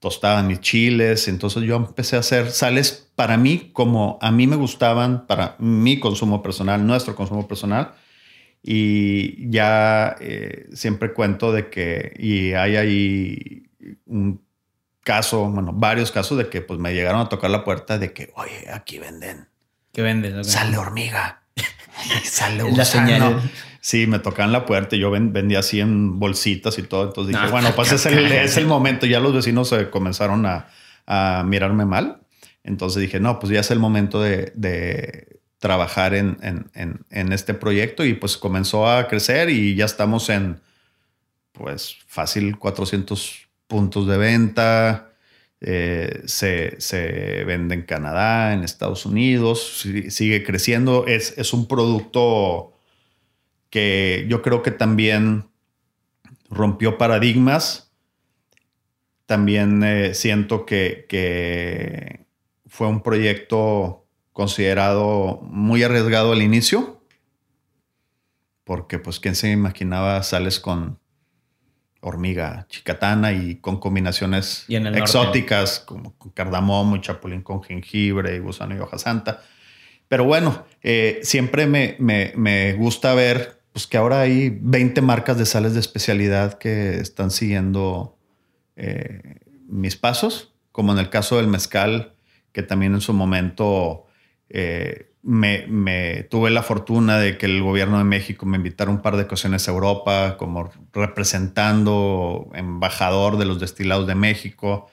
tostaba 0.00 0.42
mis 0.42 0.58
chiles. 0.58 1.28
Entonces 1.28 1.62
yo 1.62 1.76
empecé 1.76 2.16
a 2.16 2.18
hacer 2.18 2.50
sales 2.50 3.08
para 3.14 3.36
mí 3.36 3.70
como 3.72 4.18
a 4.20 4.32
mí 4.32 4.48
me 4.48 4.56
gustaban, 4.56 5.28
para 5.28 5.54
mi 5.60 6.00
consumo 6.00 6.42
personal, 6.42 6.84
nuestro 6.84 7.14
consumo 7.14 7.46
personal. 7.46 7.94
Y 8.60 9.48
ya 9.48 10.16
eh, 10.18 10.66
siempre 10.72 11.12
cuento 11.12 11.52
de 11.52 11.70
que, 11.70 12.14
y 12.18 12.52
hay 12.54 12.74
ahí 12.74 13.62
un 14.06 14.44
caso, 15.04 15.48
bueno, 15.48 15.72
varios 15.72 16.10
casos 16.10 16.36
de 16.36 16.48
que 16.48 16.62
pues 16.62 16.80
me 16.80 16.92
llegaron 16.94 17.20
a 17.20 17.28
tocar 17.28 17.48
la 17.50 17.62
puerta 17.62 17.96
de 17.96 18.12
que, 18.12 18.32
oye, 18.34 18.68
aquí 18.72 18.98
venden. 18.98 19.46
¿Qué 19.96 20.02
vendes? 20.02 20.46
Sale 20.46 20.76
hormiga. 20.76 21.40
sale 22.22 22.64
gusano. 22.64 23.40
Sí, 23.80 24.06
me 24.06 24.18
tocaban 24.18 24.52
la 24.52 24.66
puerta 24.66 24.94
y 24.94 24.98
yo 24.98 25.10
vendía 25.10 25.60
así 25.60 25.80
en 25.80 26.18
bolsitas 26.18 26.76
y 26.76 26.82
todo. 26.82 27.04
Entonces 27.04 27.34
dije, 27.34 27.50
bueno, 27.50 27.72
pues 27.74 27.92
es 27.92 28.04
el, 28.04 28.18
es 28.30 28.58
el, 28.58 28.66
momento. 28.66 29.06
Ya 29.06 29.20
los 29.20 29.32
vecinos 29.32 29.70
se 29.70 29.88
comenzaron 29.88 30.44
a, 30.44 30.68
a, 31.06 31.44
mirarme 31.46 31.86
mal. 31.86 32.20
Entonces 32.62 33.00
dije, 33.00 33.20
no, 33.20 33.38
pues 33.38 33.50
ya 33.50 33.60
es 33.60 33.70
el 33.70 33.78
momento 33.78 34.20
de, 34.20 34.52
de 34.54 35.40
trabajar 35.60 36.12
en, 36.12 36.36
en, 36.42 37.00
en, 37.08 37.32
este 37.32 37.54
proyecto 37.54 38.04
y 38.04 38.12
pues 38.12 38.36
comenzó 38.36 38.90
a 38.90 39.08
crecer 39.08 39.48
y 39.48 39.76
ya 39.76 39.86
estamos 39.86 40.28
en, 40.28 40.60
pues 41.52 41.96
fácil 42.06 42.58
400 42.58 43.48
puntos 43.66 44.06
de 44.06 44.18
venta. 44.18 45.05
Eh, 45.60 46.22
se, 46.26 46.80
se, 46.80 47.44
vende 47.44 47.74
en 47.74 47.82
Canadá, 47.82 48.52
en 48.52 48.62
Estados 48.62 49.06
Unidos, 49.06 49.86
sigue 50.08 50.44
creciendo. 50.44 51.06
Es, 51.06 51.36
es 51.38 51.52
un 51.52 51.66
producto 51.66 52.74
que 53.70 54.26
yo 54.28 54.42
creo 54.42 54.62
que 54.62 54.70
también 54.70 55.48
rompió 56.50 56.98
paradigmas. 56.98 57.92
También 59.26 59.82
eh, 59.82 60.14
siento 60.14 60.64
que, 60.66 62.24
fue 62.68 62.86
un 62.88 63.02
proyecto 63.02 64.06
considerado 64.32 65.40
muy 65.42 65.82
arriesgado 65.82 66.32
al 66.32 66.42
inicio, 66.42 67.02
porque 68.64 68.98
pues 68.98 69.18
quién 69.18 69.34
se 69.34 69.50
imaginaba 69.50 70.22
sales 70.22 70.60
con 70.60 70.98
hormiga 72.06 72.66
chicatana 72.68 73.32
y 73.32 73.56
con 73.56 73.78
combinaciones 73.80 74.64
exóticas 74.68 75.80
como 75.80 76.16
con 76.16 76.30
cardamomo 76.30 76.96
y 76.96 77.00
chapulín 77.00 77.42
con 77.42 77.62
jengibre 77.62 78.36
y 78.36 78.38
gusano 78.38 78.76
y 78.76 78.78
hoja 78.78 78.98
santa. 78.98 79.42
Pero 80.08 80.24
bueno, 80.24 80.64
eh, 80.82 81.18
siempre 81.22 81.66
me, 81.66 81.96
me, 81.98 82.72
gusta 82.74 83.12
ver 83.14 83.60
pues 83.72 83.86
que 83.88 83.96
ahora 83.96 84.20
hay 84.20 84.56
20 84.60 85.02
marcas 85.02 85.36
de 85.36 85.46
sales 85.46 85.74
de 85.74 85.80
especialidad 85.80 86.58
que 86.58 86.98
están 86.98 87.30
siguiendo 87.30 88.16
eh, 88.76 89.40
mis 89.66 89.96
pasos, 89.96 90.54
como 90.70 90.92
en 90.92 90.98
el 90.98 91.10
caso 91.10 91.38
del 91.38 91.48
mezcal, 91.48 92.14
que 92.52 92.62
también 92.62 92.94
en 92.94 93.00
su 93.00 93.12
momento 93.12 94.06
eh, 94.48 95.12
me, 95.26 96.22
tuve 96.30 96.50
la 96.50 96.62
fortuna 96.62 97.18
de 97.18 97.36
que 97.36 97.46
el 97.46 97.60
gobierno 97.60 97.98
de 97.98 98.04
México 98.04 98.46
me 98.46 98.56
invitara 98.58 98.90
un 98.90 99.02
par 99.02 99.16
de 99.16 99.24
ocasiones 99.24 99.66
a 99.66 99.72
Europa 99.72 100.36
como 100.38 100.70
representando, 100.92 102.48
embajador 102.54 103.36
de 103.36 103.44
los 103.44 103.58
destilados 103.58 104.06
de 104.06 104.14
México, 104.14 104.88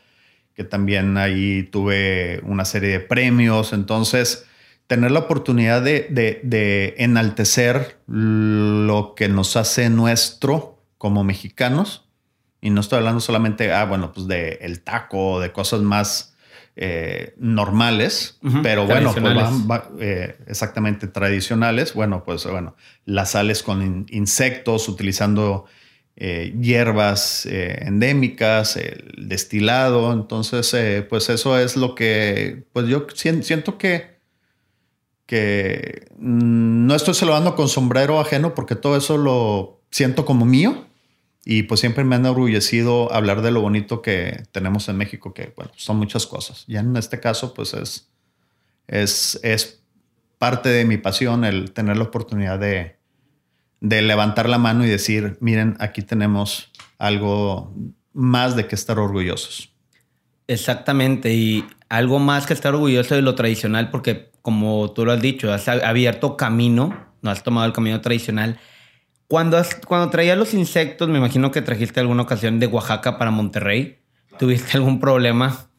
que 0.55 0.63
también 0.63 1.17
ahí 1.17 1.63
tuve 1.63 2.41
una 2.45 2.65
serie 2.65 2.89
de 2.89 2.99
premios. 2.99 3.73
Entonces, 3.73 4.47
tener 4.87 5.11
la 5.11 5.19
oportunidad 5.19 5.83
de, 5.83 6.95
enaltecer 6.97 7.99
lo 8.07 9.13
que 9.15 9.29
nos 9.29 9.55
hace 9.55 9.89
nuestro 9.91 10.79
como 10.97 11.23
mexicanos. 11.23 12.09
Y 12.59 12.71
no 12.71 12.81
estoy 12.81 12.97
hablando 12.97 13.19
solamente, 13.19 13.71
ah, 13.71 13.85
bueno, 13.85 14.13
pues 14.13 14.27
de 14.27 14.57
el 14.61 14.81
taco, 14.81 15.39
de 15.39 15.51
cosas 15.51 15.81
más 15.81 16.32
eh, 16.75 17.35
normales, 17.37 18.39
pero 18.63 18.87
bueno, 18.87 19.13
pues 19.13 19.37
eh, 19.99 20.37
exactamente 20.47 21.07
tradicionales. 21.07 21.93
Bueno, 21.93 22.23
pues 22.23 22.45
bueno, 22.45 22.75
las 23.05 23.31
sales 23.31 23.61
con 23.61 24.07
insectos, 24.09 24.89
utilizando 24.89 25.65
eh, 26.15 26.55
hierbas 26.59 27.45
endémicas, 27.45 28.77
el 28.77 29.27
destilado. 29.27 30.11
Entonces, 30.13 31.05
pues 31.09 31.29
eso 31.29 31.59
es 31.59 31.77
lo 31.77 31.93
que, 31.93 32.63
pues 32.73 32.87
yo 32.87 33.05
siento 33.15 33.77
que 33.77 34.13
que 35.25 36.07
mm, 36.17 36.85
no 36.85 36.95
estoy 36.95 37.13
saludando 37.13 37.55
con 37.55 37.69
sombrero 37.69 38.19
ajeno 38.19 38.53
porque 38.53 38.75
todo 38.75 38.97
eso 38.97 39.17
lo 39.17 39.81
siento 39.89 40.25
como 40.25 40.45
mío 40.45 40.85
y 41.45 41.63
pues 41.63 41.79
siempre 41.79 42.03
me 42.03 42.15
han 42.15 42.21
enorgullecido 42.21 43.11
hablar 43.13 43.41
de 43.41 43.51
lo 43.51 43.61
bonito 43.61 44.01
que 44.01 44.43
tenemos 44.51 44.87
en 44.89 44.97
México, 44.97 45.33
que 45.33 45.53
bueno, 45.55 45.71
son 45.75 45.97
muchas 45.97 46.25
cosas. 46.25 46.63
Y 46.67 46.77
en 46.77 46.95
este 46.95 47.19
caso 47.19 47.53
pues 47.53 47.73
es, 47.73 48.09
es, 48.87 49.39
es 49.43 49.83
parte 50.37 50.69
de 50.69 50.85
mi 50.85 50.97
pasión 50.97 51.43
el 51.43 51.71
tener 51.71 51.97
la 51.97 52.03
oportunidad 52.03 52.59
de, 52.59 52.97
de 53.81 54.01
levantar 54.01 54.47
la 54.47 54.57
mano 54.57 54.85
y 54.85 54.89
decir, 54.89 55.37
miren, 55.41 55.75
aquí 55.79 56.01
tenemos 56.01 56.71
algo 56.97 57.73
más 58.13 58.55
de 58.55 58.67
que 58.67 58.75
estar 58.75 58.97
orgullosos. 58.97 59.69
Exactamente, 60.47 61.33
y 61.33 61.65
algo 61.89 62.19
más 62.19 62.45
que 62.45 62.53
estar 62.53 62.73
orgulloso 62.73 63.15
de 63.15 63.21
lo 63.21 63.35
tradicional, 63.35 63.89
porque 63.89 64.31
como 64.41 64.91
tú 64.91 65.05
lo 65.05 65.13
has 65.13 65.21
dicho, 65.21 65.51
has 65.51 65.67
abierto 65.67 66.37
camino, 66.37 67.13
no 67.21 67.31
has 67.31 67.43
tomado 67.43 67.65
el 67.65 67.73
camino 67.73 68.01
tradicional. 68.01 68.59
Cuando, 69.33 69.59
cuando 69.87 70.11
traías 70.11 70.37
los 70.37 70.53
insectos, 70.53 71.09
me 71.09 71.17
imagino 71.17 71.49
que 71.49 71.63
trajiste 71.63 71.99
alguna 71.99 72.21
ocasión 72.21 72.59
de 72.59 72.67
Oaxaca 72.67 73.17
para 73.17 73.31
Monterrey. 73.31 73.97
¿Tuviste 74.37 74.77
algún 74.77 74.99
problema 74.99 75.71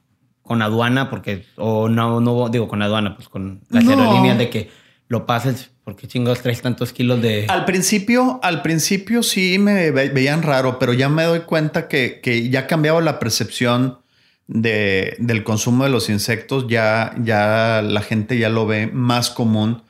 con 0.43 0.61
aduana? 0.61 1.09
Porque, 1.09 1.45
o 1.55 1.89
no, 1.89 2.21
no 2.21 2.49
digo 2.49 2.67
con 2.67 2.83
aduana, 2.83 3.15
pues 3.15 3.29
con 3.29 3.61
la 3.69 3.79
aerolínea 3.79 4.35
de 4.35 4.51
que 4.51 4.71
lo 5.07 5.25
pases, 5.25 5.71
porque 5.85 6.09
chingados 6.09 6.41
traes 6.41 6.63
tantos 6.63 6.93
kilos 6.93 7.23
de. 7.23 7.47
Al 7.49 7.65
principio, 7.65 8.41
al 8.43 8.61
principio 8.61 9.23
sí 9.23 9.61
me 9.61 9.93
veían 9.93 10.43
raro, 10.43 10.81
pero 10.81 10.93
ya 10.93 11.09
me 11.09 11.23
doy 11.23 11.43
cuenta 11.43 11.87
que, 11.87 12.19
que 12.21 12.51
ya 12.51 12.59
ha 12.59 12.67
cambiado 12.67 13.01
la 13.03 13.21
percepción 13.21 14.01
de, 14.49 15.15
del 15.21 15.45
consumo 15.45 15.85
de 15.85 15.91
los 15.91 16.09
insectos 16.09 16.67
ya, 16.67 17.15
ya 17.23 17.83
la 17.83 18.01
gente 18.01 18.37
ya 18.37 18.49
lo 18.49 18.67
ve 18.67 18.89
más 18.89 19.31
común 19.31 19.85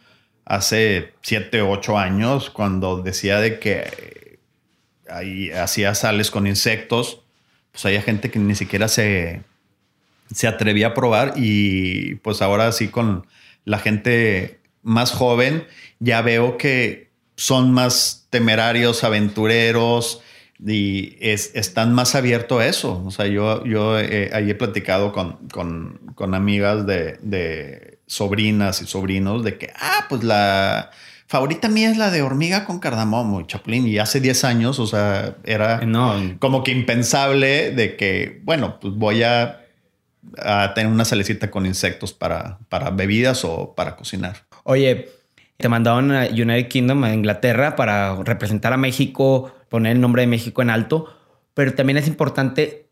hace 0.45 1.13
7, 1.23 1.63
8 1.63 1.99
años 1.99 2.51
cuando 2.51 3.03
decía 3.03 3.41
de 3.41 3.59
que 3.59 4.39
ahí 5.09 5.51
hacía 5.51 5.95
sales 5.95 6.31
con 6.31 6.47
insectos, 6.47 7.21
pues 7.73 7.85
había 7.87 8.03
gente 8.03 8.31
que 8.31 8.39
ni 8.39 8.55
siquiera 8.55 8.89
se, 8.89 9.43
se 10.33 10.47
atrevía 10.47 10.89
a 10.89 10.95
probar 10.95 11.35
y 11.37 12.17
pues 12.17 12.43
ahora 12.43 12.71
sí 12.73 12.89
con 12.89 13.27
la 13.65 13.79
gente 13.79 14.61
más 14.83 15.13
joven 15.13 15.67
ya 15.99 16.23
veo 16.23 16.59
que 16.59 17.11
son 17.37 17.73
más 17.73 18.27
temerarios, 18.31 19.05
aventureros 19.05 20.23
y 20.65 21.17
están 21.21 21.93
más 21.93 22.15
abiertos 22.15 22.61
a 22.61 22.67
eso. 22.67 23.03
O 23.05 23.11
sea, 23.11 23.27
yo, 23.27 23.65
yo 23.65 23.99
eh, 23.99 24.31
ahí 24.33 24.51
he 24.51 24.55
platicado 24.55 25.13
con, 25.13 25.49
con, 25.49 26.35
amigas 26.35 26.87
de, 26.87 27.19
de, 27.23 27.94
sobrinas 28.07 28.83
y 28.83 28.87
sobrinos 28.87 29.45
de 29.45 29.59
que, 29.59 29.73
ah, 29.77 30.07
pues 30.09 30.25
la 30.25 30.91
favorita 31.27 31.69
mía 31.69 31.91
es 31.91 31.97
la 31.97 32.11
de 32.11 32.23
hormiga 32.23 32.65
con 32.65 32.79
cardamomo 32.79 33.41
y 33.41 33.47
chapulín. 33.47 33.87
Y 33.87 33.99
hace 33.99 34.21
10 34.21 34.45
años, 34.45 34.79
o 34.79 34.87
sea, 34.87 35.37
era 35.45 35.81
como 36.39 36.63
que 36.63 36.73
impensable 36.73 37.71
de 37.71 37.97
que, 37.97 38.41
bueno, 38.45 38.79
pues 38.81 38.95
voy 38.95 39.23
a, 39.23 39.61
tener 40.75 40.91
una 40.91 41.05
salecita 41.05 41.51
con 41.51 41.67
insectos 41.67 42.13
para, 42.13 42.59
para 42.69 42.91
bebidas 42.91 43.45
o 43.45 43.75
para 43.75 43.95
cocinar. 43.95 44.47
Oye, 44.65 45.09
te 45.59 45.69
mandaron 45.69 46.13
a 46.13 46.27
United 46.27 46.69
Kingdom, 46.69 47.05
a 47.05 47.15
Inglaterra, 47.15 47.77
para 47.77 48.17
representar 48.23 48.73
a 48.73 48.77
México, 48.77 49.55
poner 49.69 49.93
el 49.93 50.01
nombre 50.01 50.23
de 50.23 50.27
México 50.27 50.63
en 50.63 50.71
alto, 50.71 51.15
pero 51.53 51.75
también 51.75 51.99
es 51.99 52.09
importante, 52.09 52.84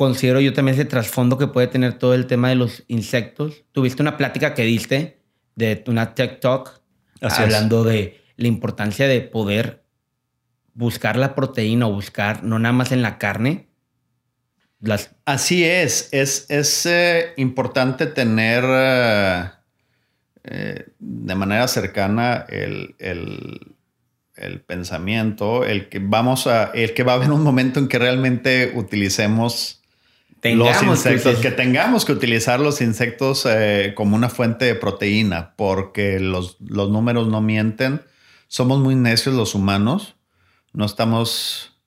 considero 0.00 0.40
yo 0.40 0.54
también 0.54 0.76
ese 0.76 0.86
trasfondo 0.86 1.36
que 1.36 1.46
puede 1.46 1.66
tener 1.66 1.98
todo 1.98 2.14
el 2.14 2.26
tema 2.26 2.48
de 2.48 2.54
los 2.54 2.84
insectos. 2.88 3.64
Tuviste 3.72 4.00
una 4.00 4.16
plática 4.16 4.54
que 4.54 4.62
diste 4.62 5.20
de 5.56 5.84
una 5.88 6.14
Tech 6.14 6.40
Talk 6.40 6.80
hablando 7.20 7.84
de 7.84 8.18
la 8.36 8.48
importancia 8.48 9.06
de 9.06 9.20
poder 9.20 9.84
buscar 10.72 11.16
la 11.16 11.34
proteína 11.34 11.86
o 11.86 11.92
buscar 11.92 12.42
no 12.42 12.58
nada 12.58 12.72
más 12.72 12.92
en 12.92 13.02
la 13.02 13.18
carne. 13.18 13.68
Las... 14.80 15.10
Así 15.26 15.64
es, 15.64 16.08
es, 16.12 16.46
es 16.48 16.86
eh, 16.86 17.34
importante 17.36 18.06
tener... 18.06 18.64
Eh, 18.66 19.50
eh, 20.44 20.86
de 20.98 21.34
manera 21.34 21.68
cercana 21.68 22.46
el, 22.48 22.96
pensamiento, 24.66 25.66
el 25.66 25.90
que 25.90 25.98
vamos 25.98 26.46
a, 26.46 26.70
el 26.72 26.94
que 26.94 27.02
va 27.02 27.12
a 27.12 27.16
haber 27.16 27.32
un 27.32 27.42
momento 27.42 27.78
en 27.78 27.86
que 27.86 27.98
realmente 27.98 28.72
utilicemos 28.74 29.79
los 30.42 30.82
insectos, 30.82 31.38
que, 31.38 31.50
tengamos 31.50 32.04
que 32.04 32.12
utilizar 32.12 32.60
los 32.60 32.80
insectos 32.80 33.46
eh, 33.48 33.92
como 33.94 34.16
una 34.16 34.28
fuente 34.28 34.64
de 34.64 34.74
proteína, 34.74 35.54
porque 35.56 36.18
los, 36.20 36.56
los 36.60 36.90
números 36.90 37.28
no 37.28 37.40
mienten. 37.40 38.02
Somos 38.48 38.80
muy 38.80 38.96
necios 38.96 39.34
los 39.34 39.54
humanos, 39.54 40.16
no 40.72 40.84
estamos 40.84 41.78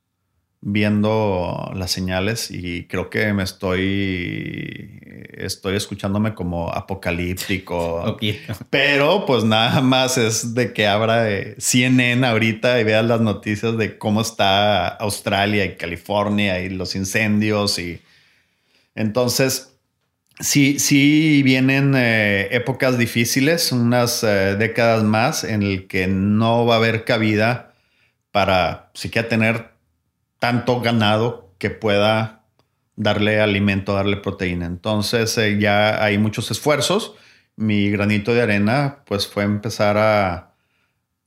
viendo 0.62 1.72
las 1.76 1.92
señales 1.92 2.50
y 2.50 2.88
creo 2.88 3.10
que 3.10 3.34
me 3.34 3.44
estoy 3.44 5.02
estoy 5.38 5.76
escuchándome 5.76 6.34
como 6.34 6.72
apocalíptico. 6.72 8.18
Pero 8.70 9.26
pues 9.26 9.44
nada 9.44 9.82
más 9.82 10.18
es 10.18 10.54
de 10.54 10.74
que 10.74 10.88
abra 10.88 11.26
CNN 11.58 12.26
ahorita 12.26 12.80
y 12.80 12.84
veas 12.84 13.06
las 13.06 13.22
noticias 13.22 13.78
de 13.78 13.98
cómo 13.98 14.22
está 14.22 14.88
Australia 14.88 15.66
y 15.66 15.76
California 15.76 16.62
y 16.62 16.70
los 16.70 16.96
incendios 16.96 17.78
y 17.80 18.02
entonces 18.96 19.78
sí, 20.40 20.80
sí 20.80 21.42
vienen 21.44 21.96
eh, 21.96 22.50
épocas 22.52 22.98
difíciles, 22.98 23.72
unas 23.72 24.24
eh, 24.24 24.56
décadas 24.58 25.04
más 25.04 25.44
en 25.44 25.64
el 25.64 25.88
que 25.88 26.08
no 26.08 26.66
va 26.66 26.76
a 26.76 26.78
haber 26.78 27.06
cabida 27.06 27.74
para 28.32 28.92
siquiera 28.94 29.30
tener 29.30 29.72
tanto 30.40 30.82
ganado 30.82 31.54
que 31.58 31.70
pueda 31.70 32.44
darle 32.96 33.40
alimento, 33.42 33.94
darle 33.94 34.18
proteína. 34.18 34.66
Entonces 34.66 35.38
eh, 35.38 35.60
ya 35.60 36.04
hay 36.04 36.18
muchos 36.18 36.52
esfuerzos. 36.52 37.16
Mi 37.56 37.90
granito 37.92 38.34
de 38.34 38.42
arena 38.42 39.04
pues 39.06 39.28
fue 39.28 39.44
empezar 39.44 39.98
a, 39.98 40.56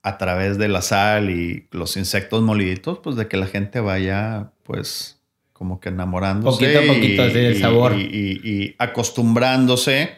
a 0.02 0.18
través 0.18 0.59
de 0.59 0.68
la 0.68 0.83
sal 0.83 1.31
y 1.31 1.68
los 1.70 1.96
insectos 1.96 2.42
moliditos, 2.42 2.98
pues 3.00 3.16
de 3.16 3.29
que 3.29 3.37
la 3.37 3.46
gente 3.46 3.81
vaya 3.81 4.52
pues 4.64 5.20
como 5.57 5.81
que 5.81 5.88
enamorándose. 5.88 6.66
Poquito 6.66 6.81
a 6.81 6.95
poquito 6.95 7.29
del 7.29 7.59
sabor. 7.59 7.95
Y, 7.99 8.75
acostumbrándose 8.79 10.11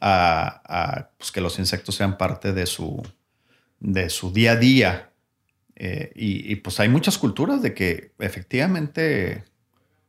a, 0.00 1.10
pues, 1.18 1.32
que 1.32 1.40
los 1.40 1.58
insectos 1.58 1.96
sean 1.96 2.16
parte 2.16 2.52
de 2.52 2.66
su, 2.66 3.02
de 3.80 4.08
su 4.08 4.32
día 4.32 4.52
a 4.52 4.56
día. 4.56 5.10
Eh, 5.74 6.12
y, 6.14 6.54
pues 6.56 6.78
hay 6.78 6.88
muchas 6.88 7.18
culturas 7.18 7.60
de 7.60 7.74
que 7.74 8.12
efectivamente 8.20 9.44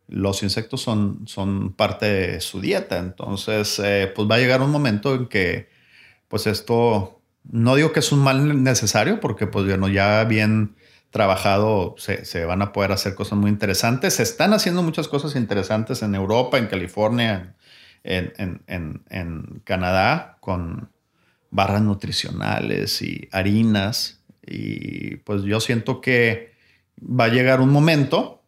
los 0.07 0.43
insectos 0.43 0.81
son, 0.81 1.27
son 1.27 1.73
parte 1.73 2.05
de 2.05 2.39
su 2.39 2.61
dieta. 2.61 2.99
Entonces, 2.99 3.81
eh, 3.83 4.11
pues 4.15 4.29
va 4.29 4.35
a 4.35 4.39
llegar 4.39 4.61
un 4.61 4.69
momento 4.69 5.15
en 5.15 5.25
que, 5.25 5.67
pues 6.27 6.45
esto, 6.45 7.21
no 7.51 7.75
digo 7.75 7.91
que 7.91 8.01
es 8.01 8.11
un 8.11 8.19
mal 8.19 8.63
necesario, 8.63 9.19
porque 9.19 9.47
pues 9.47 9.65
bueno, 9.65 9.87
ya 9.87 10.23
bien 10.25 10.75
trabajado 11.17 11.95
se, 11.97 12.45
van 12.45 12.61
a 12.61 12.71
poder 12.71 12.91
hacer 12.91 13.15
cosas 13.15 13.37
muy 13.37 13.49
interesantes. 13.49 14.15
Se 14.15 14.23
están 14.23 14.53
haciendo 14.53 14.83
muchas 14.83 15.07
cosas 15.07 15.35
interesantes 15.35 16.03
en 16.03 16.13
Europa, 16.15 16.57
en 16.57 16.67
California, 16.67 17.55
en, 18.03 18.61
en 18.67 19.61
Canadá, 19.63 20.37
con 20.39 20.89
barras 21.49 21.81
nutricionales 21.81 23.01
y 23.01 23.27
harinas 23.31 24.23
y 24.45 25.17
pues 25.17 25.43
yo 25.43 25.59
siento 25.59 26.01
que 26.01 26.53
va 26.99 27.25
a 27.25 27.29
llegar 27.29 27.61
un 27.61 27.69
momento 27.69 28.43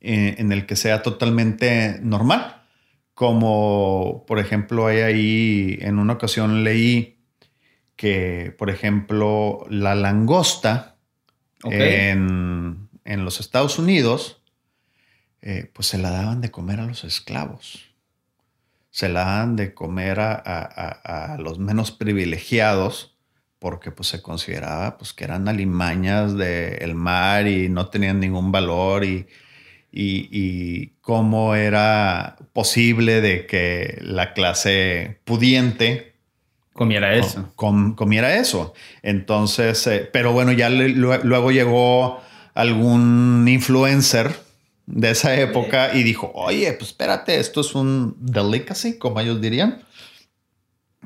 eh, 0.00 0.36
en 0.38 0.52
el 0.52 0.66
que 0.66 0.76
sea 0.76 1.02
totalmente 1.02 1.98
normal. 2.02 2.62
Como 3.14 4.24
por 4.26 4.38
ejemplo, 4.38 4.86
hay 4.86 4.98
ahí, 4.98 5.78
en 5.80 5.98
una 5.98 6.14
ocasión 6.14 6.64
leí 6.64 7.18
que, 7.96 8.54
por 8.58 8.68
ejemplo, 8.68 9.64
la 9.70 9.94
langosta 9.94 10.95
en, 11.64 12.88
los 13.04 13.40
Estados 13.40 13.78
Unidos, 13.78 14.42
eh, 15.42 15.70
pues 15.72 15.88
se 15.88 15.98
la 15.98 16.10
daban 16.10 16.40
de 16.40 16.50
comer 16.50 16.80
a 16.80 16.86
los 16.86 17.04
esclavos. 17.04 17.94
Se 18.90 19.08
la 19.08 19.20
daban 19.20 19.56
de 19.56 19.74
comer 19.74 20.20
a 20.20 21.36
los 21.38 21.58
menos 21.58 21.90
privilegiados 21.92 23.16
porque 23.58 23.90
pues 23.90 24.08
se 24.08 24.22
consideraba 24.22 24.98
pues 24.98 25.12
que 25.12 25.24
eran 25.24 25.48
alimañas 25.48 26.36
del 26.36 26.94
mar 26.94 27.46
y 27.46 27.68
no 27.68 27.88
tenían 27.88 28.20
ningún 28.20 28.52
valor 28.52 29.04
y, 29.04 29.26
y, 29.90 30.88
cómo 31.00 31.54
era 31.54 32.36
posible 32.52 33.20
de 33.20 33.46
que 33.46 33.98
la 34.02 34.34
clase 34.34 35.20
pudiente 35.24 36.15
comiera 36.76 37.14
eso. 37.14 37.52
comiera 37.56 38.36
eso. 38.36 38.74
Entonces, 39.02 39.86
eh, 39.86 40.08
pero 40.12 40.32
bueno, 40.32 40.52
ya 40.52 40.68
luego 40.70 41.50
llegó 41.50 42.20
algún 42.54 43.46
influencer 43.48 44.34
de 44.86 45.10
esa 45.10 45.34
época 45.38 45.94
y 45.94 46.02
dijo, 46.02 46.30
oye, 46.34 46.72
pues 46.74 46.90
espérate, 46.90 47.38
esto 47.38 47.60
es 47.60 47.74
un 47.74 48.16
delicacy, 48.20 48.98
como 48.98 49.20
ellos 49.20 49.40
dirían. 49.40 49.82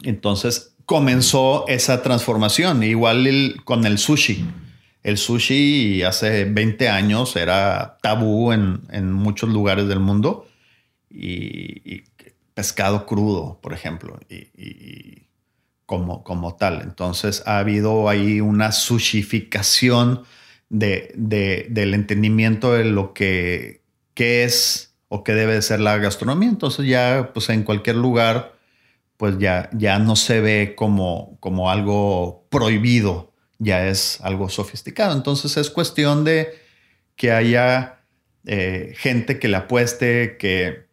Entonces 0.03 0.75
comenzó 0.85 1.67
esa 1.69 2.03
transformación. 2.03 2.83
Igual 2.83 3.57
con 3.65 3.87
el 3.87 3.99
sushi. 3.99 4.45
El 5.03 5.17
sushi 5.17 6.03
hace 6.03 6.45
20 6.45 6.89
años 6.89 7.37
era 7.37 7.97
tabú 8.03 8.53
en, 8.53 9.13
muchos 9.13 9.49
lugares 9.49 9.89
del 9.89 10.01
mundo. 10.01 10.47
Y, 11.09 12.03
pescado 12.55 13.07
crudo, 13.07 13.59
por 13.63 13.73
ejemplo, 13.73 14.19
y, 14.29 15.23
como, 15.91 16.23
como 16.23 16.55
tal. 16.55 16.83
Entonces 16.83 17.43
ha 17.47 17.59
habido 17.59 18.09
ahí 18.09 18.41
una 18.41 18.71
sushificación 18.71 20.23
de, 20.69 21.13
del 21.69 21.95
entendimiento 21.95 22.75
de 22.75 22.85
lo 22.85 23.13
que, 23.13 23.83
es 24.15 24.95
o 25.09 25.25
qué 25.25 25.35
debe 25.35 25.61
ser 25.63 25.81
la 25.81 25.99
gastronomía. 25.99 26.49
Entonces 26.49 26.87
ya 26.87 27.33
pues 27.35 27.49
en 27.49 27.65
cualquier 27.65 27.97
lugar 27.97 28.53
pues 29.17 29.37
ya, 29.39 29.69
ya 29.73 29.99
no 29.99 30.15
se 30.15 30.41
ve 30.41 30.75
como, 30.77 31.37
como 31.41 31.73
algo 31.73 32.47
prohibido, 32.51 33.33
ya 33.59 33.89
es 33.89 34.21
algo 34.21 34.49
sofisticado. 34.49 35.17
Entonces 35.17 35.57
es 35.57 35.71
cuestión 35.71 36.23
de 36.23 36.55
que 37.17 37.33
haya 37.33 37.99
eh, 38.47 38.95
gente 38.97 39.41
que 39.41 39.49
le 39.49 39.57
apueste, 39.57 40.37
que, 40.39 40.87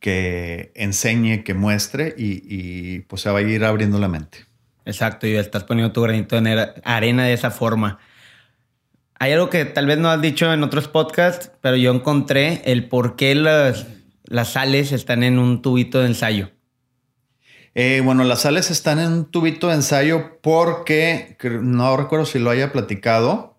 que 0.00 0.72
enseñe, 0.74 1.42
que 1.44 1.54
muestre 1.54 2.14
y, 2.16 3.00
pues 3.00 3.22
se 3.22 3.30
va 3.30 3.40
a 3.40 3.42
ir 3.42 3.64
abriendo 3.64 3.98
la 3.98 4.08
mente. 4.08 4.46
Exacto, 4.84 5.26
y 5.26 5.34
estás 5.34 5.64
poniendo 5.64 5.92
tu 5.92 6.02
granito 6.02 6.40
de 6.40 6.72
arena 6.84 7.24
de 7.24 7.34
esa 7.34 7.50
forma. 7.50 7.98
Hay 9.18 9.32
algo 9.32 9.50
que 9.50 9.64
tal 9.64 9.86
vez 9.86 9.98
no 9.98 10.08
has 10.10 10.22
dicho 10.22 10.52
en 10.52 10.62
otros 10.62 10.88
podcasts, 10.88 11.50
pero 11.60 11.76
yo 11.76 11.92
encontré 11.92 12.62
el 12.64 12.88
por 12.88 13.16
qué 13.16 13.34
las, 13.34 13.86
las 14.24 14.52
sales 14.52 14.92
están 14.92 15.22
en 15.22 15.38
un 15.38 15.60
tubito 15.60 16.00
de 16.00 16.06
ensayo. 16.06 16.50
Eh, 17.74 18.00
bueno, 18.04 18.24
las 18.24 18.42
sales 18.42 18.70
están 18.70 18.98
en 18.98 19.12
un 19.12 19.30
tubito 19.30 19.68
de 19.68 19.74
ensayo 19.74 20.38
porque 20.40 21.36
no 21.62 21.96
recuerdo 21.96 22.26
si 22.26 22.38
lo 22.38 22.50
haya 22.50 22.72
platicado 22.72 23.57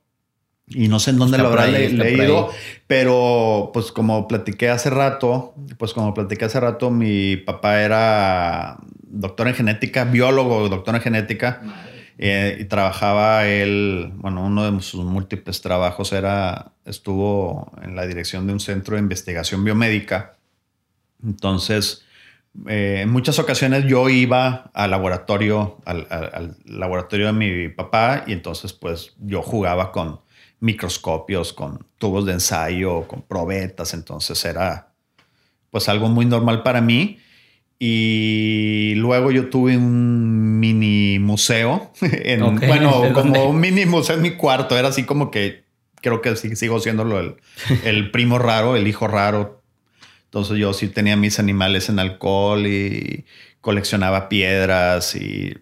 y 0.69 0.88
no 0.88 0.99
sé 0.99 1.12
en 1.12 1.17
dónde 1.17 1.38
lo 1.38 1.47
habrá 1.47 1.67
leído, 1.67 2.49
pero 2.88 3.71
pues 3.73 3.91
como 3.91 4.27
platiqué 4.27 4.69
hace 4.69 4.89
rato, 4.89 5.53
pues 5.77 5.93
como 5.93 6.13
platiqué 6.13 6.45
hace 6.45 6.60
rato, 6.60 6.91
mi 6.91 7.38
papá 7.38 7.82
era 7.82 8.77
doctor 9.01 9.47
en 9.47 9.55
genética, 9.55 10.05
biólogo, 10.05 10.69
doctor 10.69 10.95
en 10.95 11.01
genética. 11.01 11.62
Eh, 12.21 12.58
y 12.60 12.65
trabajaba 12.65 13.47
él, 13.47 14.12
bueno, 14.15 14.43
uno 14.45 14.69
de 14.69 14.82
sus 14.82 15.05
múltiples 15.05 15.62
trabajos 15.62 16.12
era, 16.12 16.73
estuvo 16.84 17.71
en 17.82 17.95
la 17.95 18.05
dirección 18.05 18.45
de 18.45 18.51
un 18.51 18.60
centro 18.60 18.97
de 18.97 19.01
investigación 19.01 19.63
biomédica. 19.63 20.38
Entonces, 21.23 22.03
eh, 22.67 22.99
en 23.03 23.10
muchas 23.10 23.39
ocasiones 23.39 23.86
yo 23.86 24.10
iba 24.10 24.69
al 24.73 24.91
laboratorio, 24.91 25.77
al, 25.86 26.08
al, 26.10 26.58
laboratorio 26.65 27.27
de 27.27 27.34
mi 27.34 27.69
papá 27.69 28.25
y 28.27 28.34
entonces 28.34 28.73
pues 28.73 29.13
yo 29.19 29.41
jugaba 29.41 29.93
con 29.93 30.19
microscopios, 30.60 31.54
con 31.54 31.86
tubos 31.98 32.26
de 32.26 32.34
ensayo, 32.34 33.08
con 33.08 33.22
probetas, 33.22 33.93
entonces 33.93 34.43
era 34.45 34.93
pues 35.72 35.88
algo 35.89 36.10
muy 36.10 36.26
normal 36.26 36.63
para 36.63 36.82
mí. 36.82 37.19
Y 37.82 38.95
luego 38.95 39.32
yo 39.32 39.50
tuve 39.50 39.78
un 39.78 40.60
mini 40.60 41.17
museo, 41.19 41.91
en, 42.02 42.56
bueno, 42.58 43.13
como 43.13 43.45
un 43.50 43.60
mini 43.60 43.86
museo 43.86 44.17
en 44.17 44.22
mi 44.22 44.32
cuarto, 44.32 44.78
era 44.78 44.89
así 44.89 45.04
como 45.04 45.32
que 45.32 45.63
creo 46.02 46.22
que 46.22 46.36
sigo 46.36 46.80
siendo 46.80 47.04
el, 47.19 47.36
el 47.86 48.12
primo 48.12 48.38
raro, 48.38 48.76
el 48.76 48.88
hijo 48.88 49.08
raro. 49.08 49.62
Entonces 50.26 50.58
yo 50.58 50.74
sí 50.74 50.89
tenía 50.89 51.15
mis 51.15 51.39
animales 51.39 51.89
en 51.89 52.00
alcohol 52.00 52.67
y 52.67 53.26
coleccionaba 53.62 54.30
piedras 54.30 55.15
y 55.15 55.58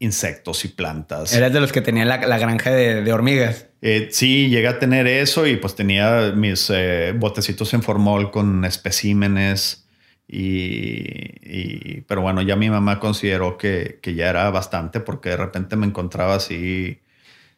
insectos 0.00 0.64
y 0.64 0.68
plantas. 0.68 1.32
Eres 1.32 1.52
de 1.52 1.60
los 1.60 1.72
que 1.72 1.80
tenía 1.80 2.04
la, 2.04 2.16
granja 2.38 2.70
de, 2.70 3.12
hormigas. 3.12 3.66
Eh, 3.82 4.08
sí, 4.10 4.48
llegué 4.48 4.68
a 4.68 4.78
tener 4.78 5.06
eso 5.06 5.46
y 5.46 5.56
pues 5.56 5.74
tenía 5.74 6.32
mis 6.34 6.70
eh, 6.70 7.12
botecitos 7.16 7.74
en 7.74 7.82
formol 7.82 8.30
con 8.30 8.64
especímenes. 8.64 9.84
Y, 10.30 12.02
pero 12.02 12.20
bueno, 12.20 12.42
ya 12.42 12.54
mi 12.54 12.68
mamá 12.68 13.00
consideró 13.00 13.56
que, 13.56 13.98
que, 14.02 14.14
ya 14.14 14.28
era 14.28 14.50
bastante 14.50 15.00
porque 15.00 15.30
de 15.30 15.38
repente 15.38 15.74
me 15.74 15.86
encontraba 15.86 16.34
así 16.34 17.00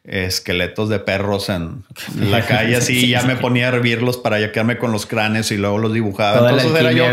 esqueletos 0.03 0.89
de 0.89 0.97
perros 0.99 1.49
en 1.49 1.83
la 2.15 2.45
calle, 2.45 2.75
así 2.75 3.07
ya 3.09 3.21
me 3.23 3.35
ponía 3.35 3.65
a 3.65 3.67
hervirlos 3.69 4.17
para 4.17 4.39
ya 4.39 4.51
quedarme 4.51 4.77
con 4.77 4.91
los 4.91 5.05
cráneos 5.05 5.51
y 5.51 5.57
luego 5.57 5.77
los 5.77 5.93
dibujaba. 5.93 6.49
Entonces 6.49 6.79
era 6.79 6.91
yo 6.91 7.05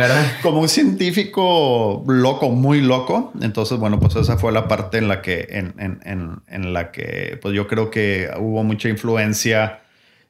como 0.42 0.61
un 0.61 0.68
científico 0.68 2.05
loco, 2.07 2.51
muy 2.51 2.81
loco. 2.81 3.33
Entonces, 3.42 3.79
bueno, 3.79 4.01
pues 4.01 4.16
esa 4.16 4.38
fue 4.38 4.53
la 4.53 4.68
parte 4.68 4.98
en 4.98 5.09
la 5.09 5.20
que, 5.20 5.48
en, 5.51 5.74
en, 5.79 6.40
en, 6.46 6.72
la 6.72 6.90
que, 6.90 7.38
pues 7.42 7.55
yo 7.55 7.66
creo 7.66 7.90
que 7.90 8.31
hubo 8.38 8.64
mucha 8.64 8.88
influencia 8.88 9.81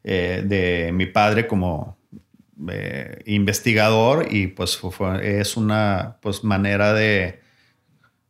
eh, 0.03 0.43
de 0.45 0.91
mi 0.93 1.07
padre 1.07 1.47
como 1.47 1.97
eh, 2.71 3.23
investigador 3.27 4.27
y 4.31 4.49
pues 4.49 4.81
es 5.23 5.57
una 5.57 6.17
pues 6.21 6.43
manera 6.43 6.93
de 6.93 7.41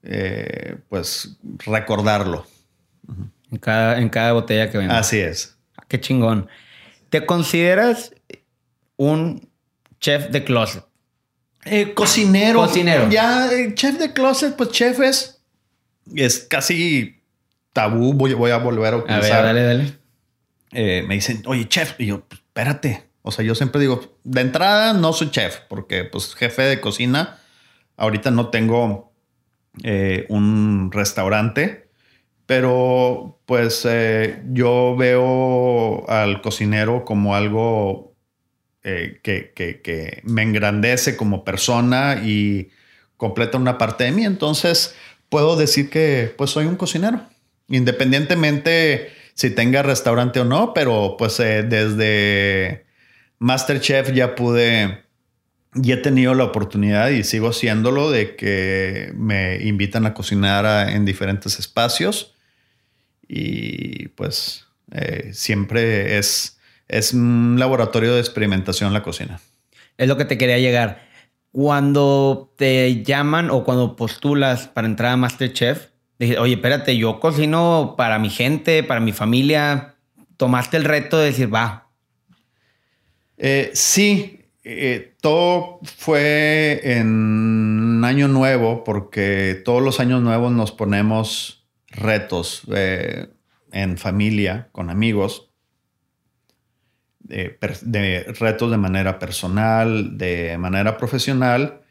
eh, 0.02 0.76
pues 0.88 1.38
recordarlo. 1.64 2.46
En 3.50 3.58
cada, 3.58 3.98
en 3.98 4.08
cada 4.08 4.32
botella 4.32 4.70
que 4.70 4.78
vende. 4.78 4.94
Así 4.94 5.18
es. 5.18 5.56
Qué 5.88 6.00
chingón. 6.00 6.48
¿Te 7.08 7.24
consideras 7.24 8.12
un 8.96 9.48
chef 10.00 10.28
de 10.28 10.44
closet? 10.44 10.84
Eh, 11.64 11.94
cocinero. 11.94 12.60
Cocinero. 12.60 13.08
Ya, 13.08 13.50
eh, 13.50 13.74
chef 13.74 13.98
de 13.98 14.12
closet, 14.12 14.56
pues 14.56 14.70
chef 14.70 15.00
es, 15.00 15.42
es 16.14 16.40
casi 16.40 17.22
tabú. 17.72 18.12
Voy, 18.12 18.34
voy 18.34 18.50
a 18.50 18.58
volver 18.58 18.94
a 18.94 18.96
utilizar. 18.98 19.44
A 19.46 19.52
ver, 19.52 19.54
dale, 19.54 19.62
dale. 19.62 19.98
Eh, 20.72 21.04
me 21.06 21.14
dicen, 21.14 21.42
oye, 21.46 21.66
chef. 21.68 21.94
Y 21.98 22.06
yo, 22.06 22.20
pues, 22.20 22.40
espérate. 22.40 23.08
O 23.22 23.30
sea, 23.30 23.44
yo 23.44 23.54
siempre 23.54 23.80
digo, 23.80 24.18
de 24.24 24.40
entrada 24.40 24.92
no 24.92 25.12
soy 25.12 25.30
chef, 25.30 25.60
porque 25.68 26.04
pues 26.04 26.34
jefe 26.34 26.62
de 26.62 26.80
cocina. 26.80 27.38
Ahorita 27.96 28.30
no 28.30 28.48
tengo 28.48 29.12
un 30.28 30.90
restaurante 30.92 31.87
pero 32.48 33.42
pues 33.44 33.86
eh, 33.86 34.42
yo 34.52 34.96
veo 34.96 36.08
al 36.08 36.40
cocinero 36.40 37.04
como 37.04 37.34
algo 37.34 38.16
eh, 38.82 39.20
que, 39.22 40.22
me 40.24 40.44
engrandece 40.44 41.14
como 41.14 41.44
persona 41.44 42.22
y 42.24 42.70
completa 43.18 43.58
una 43.58 43.76
parte 43.76 44.04
de 44.04 44.12
mí. 44.12 44.24
Entonces 44.24 44.94
puedo 45.28 45.56
decir 45.56 45.90
que 45.90 46.34
pues 46.38 46.48
soy 46.48 46.64
un 46.64 46.76
cocinero, 46.76 47.20
independientemente 47.68 49.10
si 49.34 49.50
tenga 49.50 49.82
restaurante 49.82 50.40
o 50.40 50.46
no, 50.46 50.72
pero 50.72 51.16
pues 51.18 51.38
eh, 51.40 51.64
desde 51.64 52.86
Masterchef 53.40 54.14
ya 54.14 54.34
pude 54.34 55.04
y 55.74 55.92
he 55.92 55.98
tenido 55.98 56.32
la 56.32 56.44
oportunidad 56.44 57.10
y 57.10 57.24
sigo 57.24 57.50
haciéndolo 57.50 58.10
de 58.10 58.36
que 58.36 59.12
me 59.14 59.62
invitan 59.62 60.06
a 60.06 60.14
cocinar 60.14 60.88
en 60.88 61.04
diferentes 61.04 61.58
espacios 61.58 62.36
y 63.28 64.08
pues 64.08 64.66
eh, 64.90 65.30
siempre 65.32 66.18
es, 66.18 66.58
es 66.88 67.12
un 67.12 67.56
laboratorio 67.58 68.14
de 68.14 68.20
experimentación 68.20 68.92
la 68.92 69.02
cocina. 69.02 69.40
Es 69.98 70.08
lo 70.08 70.16
que 70.16 70.24
te 70.24 70.38
quería 70.38 70.58
llegar. 70.58 71.06
Cuando 71.52 72.52
te 72.56 73.02
llaman 73.02 73.50
o 73.50 73.64
cuando 73.64 73.96
postulas 73.96 74.68
para 74.68 74.86
entrar 74.86 75.12
a 75.12 75.16
Masterchef, 75.16 75.88
dije, 76.18 76.38
oye, 76.38 76.54
espérate, 76.54 76.96
yo 76.96 77.20
cocino 77.20 77.94
para 77.96 78.18
mi 78.18 78.30
gente, 78.30 78.82
para 78.82 79.00
mi 79.00 79.12
familia. 79.12 79.94
¿Tomaste 80.36 80.76
el 80.76 80.84
reto 80.84 81.18
de 81.18 81.26
decir, 81.26 81.52
va? 81.52 81.90
Eh, 83.36 83.70
sí, 83.74 84.46
eh, 84.64 85.14
todo 85.20 85.80
fue 85.96 86.80
en 86.84 88.02
Año 88.04 88.28
Nuevo, 88.28 88.84
porque 88.84 89.60
todos 89.64 89.82
los 89.82 90.00
años 90.00 90.22
nuevos 90.22 90.52
nos 90.52 90.72
ponemos 90.72 91.57
retos 91.90 92.62
eh, 92.74 93.28
en 93.72 93.98
familia, 93.98 94.68
con 94.72 94.90
amigos, 94.90 95.50
de, 97.20 97.58
retos 98.38 98.70
de 98.70 98.78
manera 98.78 99.18
personal, 99.18 100.16
de 100.16 100.56
manera 100.58 100.96
profesional, 100.96 101.82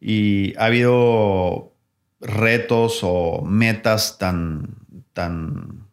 y 0.00 0.56
ha 0.56 0.66
habido 0.66 1.74
retos 2.20 3.00
o 3.02 3.42
metas 3.42 4.18
tan, 4.18 4.76
tan 5.12 5.86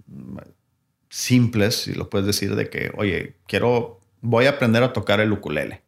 simples, 1.10 1.84
si 1.84 1.93
lo 1.93 2.10
puedes 2.10 2.28
decir, 2.28 2.56
de 2.56 2.69
que, 2.69 2.91
oye, 2.95 3.36
quiero, 3.47 4.00
voy 4.21 4.45
a 4.45 4.52
aprender 4.52 4.84
a 4.84 4.93
tocar 4.93 5.19
el 5.19 5.32
ukulele. 5.32 5.82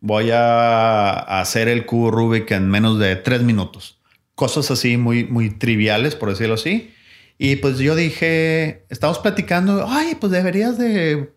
Voy 0.00 0.30
a 0.30 1.40
hacer 1.40 1.68
el 1.68 1.86
cubo 1.86 2.10
Rubik 2.10 2.50
en 2.52 2.68
menos 2.68 2.98
de 2.98 3.16
tres 3.16 3.42
minutos. 3.42 3.98
Cosas 4.34 4.70
así 4.70 4.96
muy, 4.98 5.24
muy 5.24 5.50
triviales, 5.50 6.14
por 6.14 6.28
decirlo 6.28 6.54
así. 6.54 6.92
Y 7.38 7.56
pues 7.56 7.78
yo 7.78 7.94
dije, 7.94 8.86
estamos 8.88 9.18
platicando, 9.18 9.86
ay, 9.88 10.14
pues 10.14 10.32
deberías 10.32 10.78
de, 10.78 11.30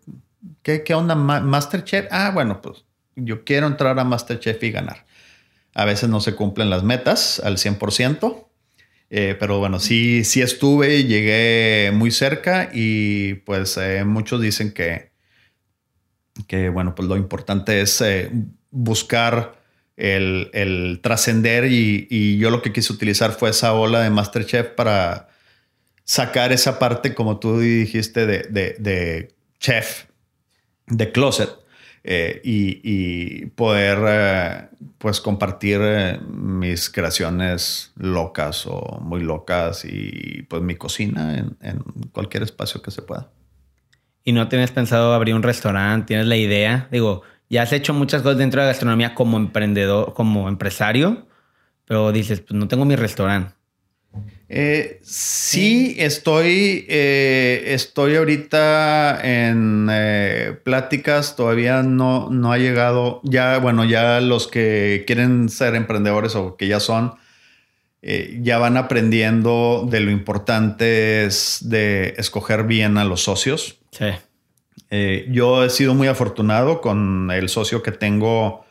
¿qué, 0.62 0.94
onda 0.94 1.14
Masterchef? 1.14 2.06
Ah, 2.10 2.30
bueno, 2.32 2.62
pues 2.62 2.84
yo 3.16 3.44
quiero 3.44 3.66
entrar 3.66 3.98
a 3.98 4.04
Masterchef 4.04 4.62
y 4.62 4.70
ganar. 4.70 5.04
A 5.74 5.84
veces 5.84 6.08
no 6.08 6.20
se 6.20 6.34
cumplen 6.34 6.70
las 6.70 6.82
metas 6.82 7.40
al 7.40 7.58
100%, 7.58 8.46
eh, 9.10 9.36
pero 9.38 9.58
bueno, 9.58 9.78
sí, 9.78 10.24
sí 10.24 10.40
estuve, 10.40 11.04
llegué 11.04 11.90
muy 11.92 12.10
cerca 12.10 12.70
y 12.72 13.34
pues 13.34 13.76
eh, 13.76 14.04
muchos 14.04 14.40
dicen 14.40 14.72
que, 14.72 15.10
que, 16.46 16.70
bueno, 16.70 16.94
pues 16.94 17.08
lo 17.08 17.16
importante 17.16 17.82
es 17.82 18.00
eh, 18.00 18.30
buscar 18.70 19.60
el, 19.96 20.50
el 20.54 21.00
trascender 21.02 21.66
y, 21.66 22.06
y, 22.08 22.38
yo 22.38 22.50
lo 22.50 22.62
que 22.62 22.72
quise 22.72 22.92
utilizar 22.92 23.32
fue 23.32 23.50
esa 23.50 23.74
ola 23.74 24.00
de 24.00 24.08
Masterchef 24.08 24.68
para 24.68 25.29
sacar 26.10 26.50
esa 26.50 26.80
parte, 26.80 27.14
como 27.14 27.38
tú 27.38 27.60
dijiste, 27.60 28.26
de, 28.26 29.32
chef, 29.60 30.06
de 30.88 31.12
closet, 31.12 31.50
eh, 32.02 32.40
y, 32.42 33.46
poder 33.46 33.98
eh, 34.08 34.68
pues 34.98 35.20
compartir 35.20 35.78
eh, 35.80 36.18
mis 36.28 36.90
creaciones 36.90 37.92
locas 37.94 38.66
o 38.66 38.98
muy 39.00 39.20
locas 39.20 39.84
y 39.84 40.42
pues 40.48 40.62
mi 40.62 40.74
cocina 40.74 41.38
en, 41.38 41.56
en, 41.60 41.78
cualquier 42.10 42.42
espacio 42.42 42.82
que 42.82 42.90
se 42.90 43.02
pueda. 43.02 43.28
¿Y 44.24 44.32
no 44.32 44.48
tienes 44.48 44.72
pensado 44.72 45.14
abrir 45.14 45.36
un 45.36 45.44
restaurante? 45.44 46.08
¿Tienes 46.08 46.26
la 46.26 46.36
idea? 46.36 46.88
Digo, 46.90 47.22
ya 47.48 47.62
has 47.62 47.72
hecho 47.72 47.94
muchas 47.94 48.22
cosas 48.22 48.38
dentro 48.38 48.60
de 48.60 48.66
la 48.66 48.72
gastronomía 48.72 49.14
como 49.14 49.36
emprendedor, 49.36 50.14
como 50.14 50.48
empresario, 50.48 51.28
pero 51.84 52.10
dices, 52.10 52.40
pues 52.40 52.58
no 52.58 52.66
tengo 52.66 52.84
mi 52.84 52.96
restaurante. 52.96 53.59
Eh, 54.52 54.98
sí, 55.04 55.94
estoy, 56.00 56.84
eh, 56.88 57.62
estoy 57.68 58.16
ahorita 58.16 59.20
en 59.22 59.86
eh, 59.88 60.58
pláticas, 60.64 61.36
todavía 61.36 61.84
no, 61.84 62.30
no 62.30 62.50
ha 62.50 62.58
llegado, 62.58 63.20
ya, 63.22 63.58
bueno, 63.58 63.84
ya 63.84 64.20
los 64.20 64.48
que 64.48 65.04
quieren 65.06 65.50
ser 65.50 65.76
emprendedores 65.76 66.34
o 66.34 66.56
que 66.56 66.66
ya 66.66 66.80
son, 66.80 67.14
ya 68.02 68.58
van 68.58 68.76
aprendiendo 68.78 69.86
de 69.88 70.00
lo 70.00 70.10
importante 70.10 71.26
es 71.26 71.58
de 71.68 72.14
escoger 72.16 72.64
bien 72.64 72.96
a 72.96 73.04
los 73.04 73.22
socios. 73.22 73.78
Sí. 73.92 74.06
yo 75.28 75.64
he 75.64 75.70
sido 75.70 75.94
muy 75.94 76.08
afortunado 76.08 76.80
con 76.80 77.30
el 77.30 77.50
socio 77.50 77.82
que 77.82 77.92
tengo 77.92 78.64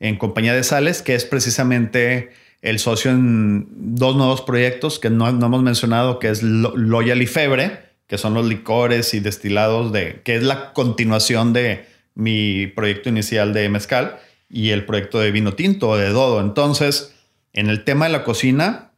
en 0.00 0.16
compañía 0.18 0.52
de 0.52 0.64
sales, 0.64 1.00
que 1.00 1.14
es 1.14 1.24
precisamente 1.24 2.32
el 2.62 2.78
socio 2.78 3.10
en 3.10 3.66
dos 3.96 4.16
nuevos 4.16 4.40
proyectos 4.40 4.98
que 5.00 5.10
no, 5.10 5.28
hemos 5.28 5.62
mencionado, 5.62 6.18
que 6.20 6.30
es 6.30 6.42
Loyal 6.42 7.20
y 7.20 7.26
Febre, 7.26 7.80
que 8.06 8.18
son 8.18 8.34
los 8.34 8.46
licores 8.46 9.14
y 9.14 9.20
destilados 9.20 9.92
de, 9.92 10.22
que 10.24 10.36
es 10.36 10.44
la 10.44 10.72
continuación 10.72 11.52
de 11.52 11.86
mi 12.14 12.68
proyecto 12.68 13.08
inicial 13.08 13.52
de 13.52 13.68
mezcal 13.68 14.18
y 14.48 14.70
el 14.70 14.84
proyecto 14.86 15.18
de 15.18 15.32
vino 15.32 15.54
tinto 15.54 15.96
de 15.96 16.10
Dodo. 16.10 16.40
Entonces, 16.40 17.14
en 17.52 17.68
el 17.68 17.84
tema 17.84 18.06
de 18.06 18.12
la 18.12 18.22
cocina, 18.22 18.92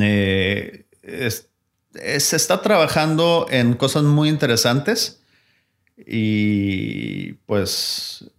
eh, 0.00 0.84
se 1.02 2.36
está 2.36 2.62
trabajando 2.62 3.46
en 3.50 3.74
cosas 3.74 4.04
muy 4.04 4.30
interesantes 4.30 5.20
y 5.98 7.34
pues 7.44 8.31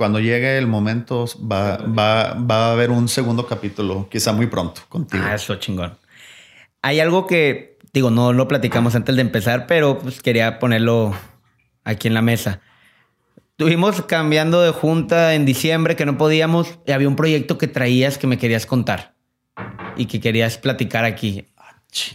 cuando 0.00 0.18
llegue 0.18 0.56
el 0.56 0.66
momento 0.66 1.26
va, 1.40 1.76
va, 1.76 2.32
va, 2.32 2.68
a 2.68 2.72
haber 2.72 2.90
un 2.90 3.06
segundo 3.06 3.46
capítulo, 3.46 4.08
quizá 4.10 4.32
muy 4.32 4.46
pronto 4.46 4.80
contigo. 4.88 5.22
Ah, 5.26 5.34
eso 5.34 5.56
chingón. 5.56 5.98
Hay 6.80 7.00
algo 7.00 7.26
que, 7.26 7.76
digo, 7.92 8.10
no 8.10 8.32
lo 8.32 8.48
platicamos 8.48 8.94
antes 8.94 9.14
de 9.14 9.20
empezar, 9.20 9.66
pero 9.66 9.98
pues 9.98 10.22
quería 10.22 10.58
ponerlo 10.58 11.14
aquí 11.84 12.08
en 12.08 12.14
la 12.14 12.22
mesa. 12.22 12.62
Estuvimos 13.50 14.00
cambiando 14.00 14.62
de 14.62 14.70
junta 14.70 15.34
en 15.34 15.44
diciembre 15.44 15.96
que 15.96 16.06
no 16.06 16.16
podíamos 16.16 16.78
y 16.86 16.92
había 16.92 17.06
un 17.06 17.16
proyecto 17.16 17.58
que 17.58 17.68
traías 17.68 18.16
que 18.16 18.26
me 18.26 18.38
querías 18.38 18.64
contar 18.64 19.16
y 19.98 20.06
que 20.06 20.18
querías 20.18 20.56
platicar 20.56 21.04
aquí. 21.04 21.44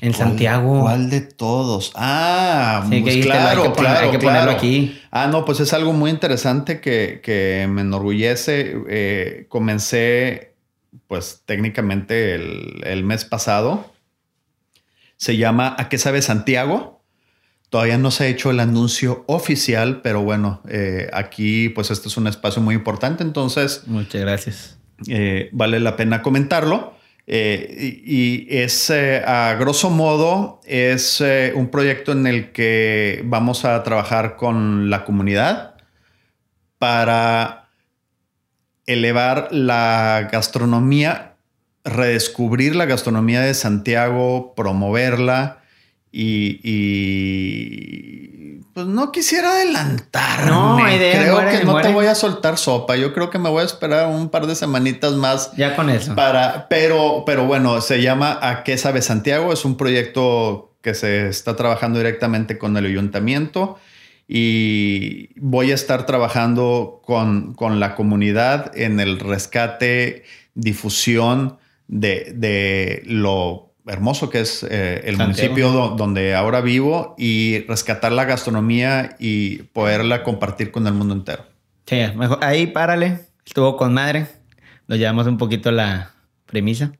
En 0.01 0.13
Santiago. 0.13 0.81
¿Cuál 0.81 1.09
de 1.09 1.21
todos? 1.21 1.91
Ah, 1.95 2.85
pues 2.87 3.25
claro, 3.25 3.63
hay 3.63 3.67
que, 3.67 3.73
claro, 3.73 4.05
hay 4.05 4.11
que 4.11 4.19
ponerlo 4.19 4.51
aquí. 4.51 4.99
Ah, 5.11 5.27
no, 5.27 5.43
pues 5.43 5.59
es 5.59 5.73
algo 5.73 5.91
muy 5.91 6.11
interesante 6.11 6.79
que, 6.79 7.67
me 7.69 7.81
enorgullece. 7.81 8.75
Eh, 8.87 9.45
comencé, 9.49 10.55
pues 11.07 11.41
técnicamente 11.45 12.35
el, 12.35 13.03
mes 13.03 13.25
pasado. 13.25 13.93
Se 15.17 15.37
llama 15.37 15.75
¿A 15.77 15.89
qué 15.89 15.97
sabe 15.97 16.21
Santiago? 16.21 17.01
Todavía 17.69 17.97
no 17.97 18.11
se 18.11 18.25
ha 18.25 18.27
hecho 18.27 18.51
el 18.51 18.61
anuncio 18.61 19.25
oficial, 19.27 20.01
pero 20.01 20.21
bueno, 20.21 20.61
eh, 20.69 21.09
aquí 21.11 21.69
pues 21.69 21.91
este 21.91 22.07
es 22.07 22.15
un 22.15 22.27
espacio 22.27 22.61
muy 22.61 22.75
importante, 22.75 23.23
entonces... 23.23 23.83
Muchas 23.87 24.21
gracias. 24.21 24.77
Eh, 25.07 25.49
vale 25.51 25.79
la 25.81 25.97
pena 25.97 26.21
comentarlo. 26.21 26.94
Eh, 27.27 28.01
y, 28.05 28.47
es, 28.55 28.89
eh, 28.89 29.23
a 29.25 29.55
grosso 29.55 29.89
modo, 29.89 30.61
es 30.65 31.21
eh, 31.21 31.53
un 31.55 31.69
proyecto 31.69 32.11
en 32.11 32.27
el 32.27 32.51
que 32.51 33.23
vamos 33.25 33.65
a 33.65 33.81
trabajar 33.83 34.35
con 34.35 34.89
la 34.89 35.05
comunidad 35.05 35.75
para 36.77 37.69
elevar 38.85 39.47
la 39.51 40.29
gastronomía, 40.31 41.35
redescubrir 41.83 42.75
la 42.75 42.85
gastronomía 42.85 43.41
de 43.41 43.55
Santiago, 43.55 44.53
promoverla 44.55 45.63
y 46.21 48.05
pues 48.75 48.87
no 48.87 49.09
quisiera 49.13 49.51
adelantar. 49.51 50.47
No, 50.47 50.77
creo 50.77 51.49
que 51.49 51.63
no 51.63 51.81
te 51.81 51.93
voy 51.93 52.07
a 52.07 52.13
soltar 52.13 52.57
sopa. 52.57 52.97
Yo 52.97 53.13
creo 53.13 53.29
que 53.29 53.39
me 53.39 53.47
voy 53.47 53.61
a 53.61 53.65
esperar 53.65 54.09
un 54.09 54.27
par 54.27 54.47
de 54.47 54.55
semanitas 54.55 55.13
más. 55.13 55.53
Ya 55.55 55.77
con 55.77 55.89
eso. 55.89 56.13
Para, 56.13 56.67
pero, 56.67 57.23
pero 57.25 57.45
bueno, 57.45 57.79
se 57.79 58.01
llama 58.01 58.37
¿A 58.41 58.65
qué 58.65 58.77
sabe 58.77 59.01
Santiago? 59.01 59.53
Es 59.53 59.63
un 59.63 59.77
proyecto 59.77 60.73
que 60.81 60.93
se 60.93 61.29
está 61.29 61.55
trabajando 61.55 61.99
directamente 61.99 62.57
con 62.57 62.75
el 62.75 62.85
ayuntamiento 62.85 63.79
y 64.27 65.29
voy 65.39 65.71
a 65.71 65.75
estar 65.75 66.05
trabajando 66.05 67.01
con, 67.05 67.53
con 67.53 67.79
la 67.79 67.95
comunidad 67.95 68.77
en 68.77 68.99
el 68.99 69.21
rescate, 69.21 70.25
difusión 70.53 71.59
de, 71.87 72.33
de 72.35 73.03
lo 73.05 73.71
hermoso 73.87 74.29
que 74.29 74.41
es 74.41 74.63
eh, 74.63 75.01
el 75.05 75.17
municipio 75.17 75.71
donde 75.71 76.35
ahora 76.35 76.61
vivo 76.61 77.15
y 77.17 77.65
rescatar 77.67 78.11
la 78.11 78.25
gastronomía 78.25 79.15
y 79.19 79.63
poderla 79.73 80.23
compartir 80.23 80.71
con 80.71 80.87
el 80.87 80.93
mundo 80.93 81.13
entero. 81.13 81.45
Sí, 81.85 82.01
mejor. 82.15 82.39
ahí 82.41 82.67
párale. 82.67 83.25
Estuvo 83.45 83.77
con 83.77 83.93
madre. 83.93 84.27
Nos 84.87 84.97
llevamos 84.97 85.27
un 85.27 85.37
poquito 85.37 85.71
la 85.71 86.11
premisa. 86.45 86.93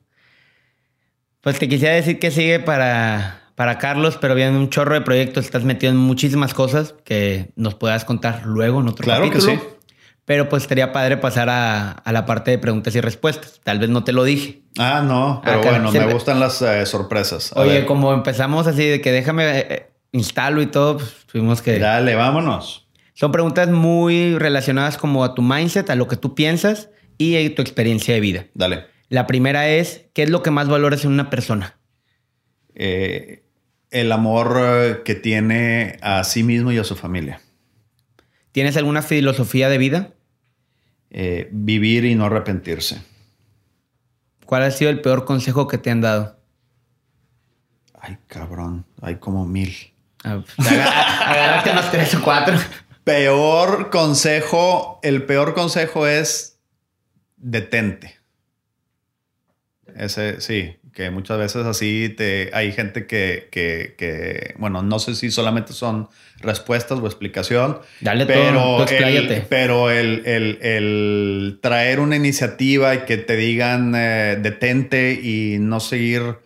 Pues 1.40 1.58
te 1.58 1.68
quisiera 1.68 1.94
decir 1.94 2.18
que 2.18 2.30
sigue 2.30 2.60
para, 2.60 3.50
para 3.54 3.78
Carlos, 3.78 4.18
pero 4.20 4.34
viene 4.34 4.56
un 4.56 4.70
chorro 4.70 4.94
de 4.94 5.00
proyectos. 5.00 5.44
Estás 5.44 5.64
metido 5.64 5.92
en 5.92 5.98
muchísimas 5.98 6.54
cosas 6.54 6.94
que 7.04 7.50
nos 7.56 7.74
puedas 7.74 8.04
contar 8.04 8.46
luego 8.46 8.80
en 8.80 8.88
otro 8.88 9.04
claro 9.04 9.28
capítulo. 9.28 9.52
Que 9.52 9.58
sí. 9.58 9.75
Pero 10.26 10.48
pues 10.48 10.64
estaría 10.64 10.92
padre 10.92 11.16
pasar 11.16 11.48
a, 11.48 12.02
la 12.04 12.26
parte 12.26 12.50
de 12.50 12.58
preguntas 12.58 12.94
y 12.96 13.00
respuestas. 13.00 13.60
Tal 13.62 13.78
vez 13.78 13.88
no 13.88 14.02
te 14.02 14.12
lo 14.12 14.24
dije. 14.24 14.62
Ah, 14.76 15.00
no, 15.02 15.40
pero 15.44 15.62
bueno, 15.62 15.92
me 15.92 16.12
gustan 16.12 16.40
las 16.40 16.60
eh, 16.62 16.84
sorpresas. 16.84 17.52
Oye, 17.54 17.86
como 17.86 18.12
empezamos 18.12 18.66
así 18.66 18.84
de 18.84 19.00
que 19.00 19.12
déjame 19.12 19.44
eh, 19.44 19.66
eh, 19.70 19.90
instalo 20.10 20.60
y 20.62 20.66
todo, 20.66 20.98
pues 20.98 21.14
tuvimos 21.30 21.62
que. 21.62 21.78
Dale, 21.78 22.16
vámonos. 22.16 22.88
Son 23.14 23.30
preguntas 23.30 23.70
muy 23.70 24.36
relacionadas 24.36 24.98
como 24.98 25.24
a 25.24 25.34
tu 25.34 25.42
mindset, 25.42 25.88
a 25.90 25.94
lo 25.94 26.08
que 26.08 26.16
tú 26.16 26.34
piensas 26.34 26.90
y 27.18 27.36
a 27.36 27.54
tu 27.54 27.62
experiencia 27.62 28.12
de 28.12 28.20
vida. 28.20 28.46
Dale. 28.52 28.86
La 29.08 29.28
primera 29.28 29.68
es, 29.68 30.06
¿qué 30.12 30.24
es 30.24 30.30
lo 30.30 30.42
que 30.42 30.50
más 30.50 30.68
valoras 30.68 31.04
en 31.04 31.12
una 31.12 31.30
persona? 31.30 31.78
el 32.78 34.12
amor 34.12 35.02
que 35.02 35.14
tiene 35.14 35.96
a 36.02 36.24
sí 36.24 36.42
mismo 36.42 36.72
y 36.72 36.78
a 36.78 36.84
su 36.84 36.94
familia. 36.94 37.40
¿Tienes 38.52 38.76
alguna 38.76 39.00
filosofía 39.00 39.70
de 39.70 39.78
vida? 39.78 40.15
Eh, 41.10 41.48
vivir 41.52 42.04
y 42.04 42.14
no 42.14 42.26
arrepentirse. 42.26 43.02
¿Cuál 44.44 44.62
ha 44.62 44.70
sido 44.70 44.90
el 44.90 45.00
peor 45.00 45.24
consejo 45.24 45.66
que 45.66 45.78
te 45.78 45.90
han 45.90 46.00
dado? 46.00 46.38
Ay, 47.98 48.18
cabrón, 48.26 48.84
hay 49.00 49.16
como 49.16 49.44
mil. 49.44 49.74
Ah, 50.24 50.42
pues, 50.56 50.68
agárrate 50.68 51.70
unos 51.70 51.90
tres 51.90 52.14
o 52.14 52.22
cuatro. 52.22 52.56
Peor 53.04 53.90
consejo, 53.90 55.00
el 55.02 55.24
peor 55.24 55.54
consejo 55.54 56.06
es 56.06 56.58
detente. 57.36 58.16
Ese, 59.98 60.40
sí, 60.40 60.76
que 60.96 61.10
muchas 61.10 61.38
veces 61.38 61.66
así 61.66 62.14
te, 62.16 62.50
hay 62.54 62.72
gente 62.72 63.06
que, 63.06 63.48
que, 63.50 64.54
bueno, 64.58 64.82
no 64.82 64.98
sé 64.98 65.14
si 65.14 65.30
solamente 65.30 65.74
son 65.74 66.08
respuestas 66.40 66.98
o 66.98 67.06
explicación. 67.06 67.80
Dale 68.00 68.24
pero 68.26 68.52
todo, 68.78 68.86
el, 68.86 69.44
pero 69.48 69.90
el, 69.90 70.22
el, 70.26 71.58
traer 71.62 72.00
una 72.00 72.16
iniciativa 72.16 72.94
y 72.94 72.98
que 73.00 73.18
te 73.18 73.36
digan 73.36 73.94
eh, 73.94 74.38
detente 74.40 75.12
y 75.12 75.58
no 75.58 75.80
seguir 75.80 76.38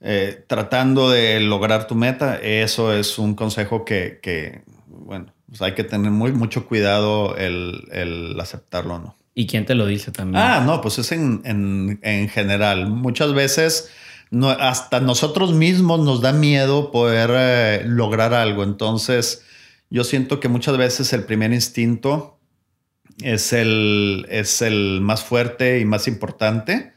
eh, 0.00 0.42
tratando 0.46 1.10
de 1.10 1.40
lograr 1.40 1.86
tu 1.86 1.94
meta, 1.94 2.36
eso 2.36 2.94
es 2.94 3.18
un 3.18 3.34
consejo 3.34 3.84
que, 3.84 4.62
bueno, 4.86 5.34
pues 5.46 5.60
hay 5.60 5.72
que 5.72 5.84
tener 5.84 6.10
muy, 6.10 6.32
mucho 6.32 6.66
cuidado 6.66 7.36
el, 7.36 7.88
el 7.92 8.40
aceptarlo 8.40 8.94
o 8.94 8.98
no. 9.00 9.19
¿Y 9.34 9.46
quién 9.46 9.64
te 9.64 9.74
lo 9.74 9.86
dice 9.86 10.10
también? 10.10 10.42
Ah, 10.42 10.60
no, 10.60 10.80
pues 10.80 10.98
es 10.98 11.12
en, 11.12 12.28
general. 12.32 12.88
Muchas 12.88 13.32
veces 13.32 13.90
no, 14.30 14.50
hasta 14.50 15.00
nosotros 15.00 15.52
mismos 15.52 16.00
nos 16.00 16.20
da 16.20 16.32
miedo 16.32 16.90
poder 16.90 17.30
eh, 17.32 17.82
lograr 17.86 18.34
algo. 18.34 18.64
Entonces, 18.64 19.44
yo 19.88 20.04
siento 20.04 20.40
que 20.40 20.48
muchas 20.48 20.76
veces 20.76 21.12
el 21.12 21.24
primer 21.24 21.52
instinto 21.52 22.38
es 23.22 23.52
el, 23.52 24.26
es 24.30 24.62
el 24.62 25.00
más 25.00 25.22
fuerte 25.22 25.78
y 25.78 25.84
más 25.84 26.08
importante. 26.08 26.92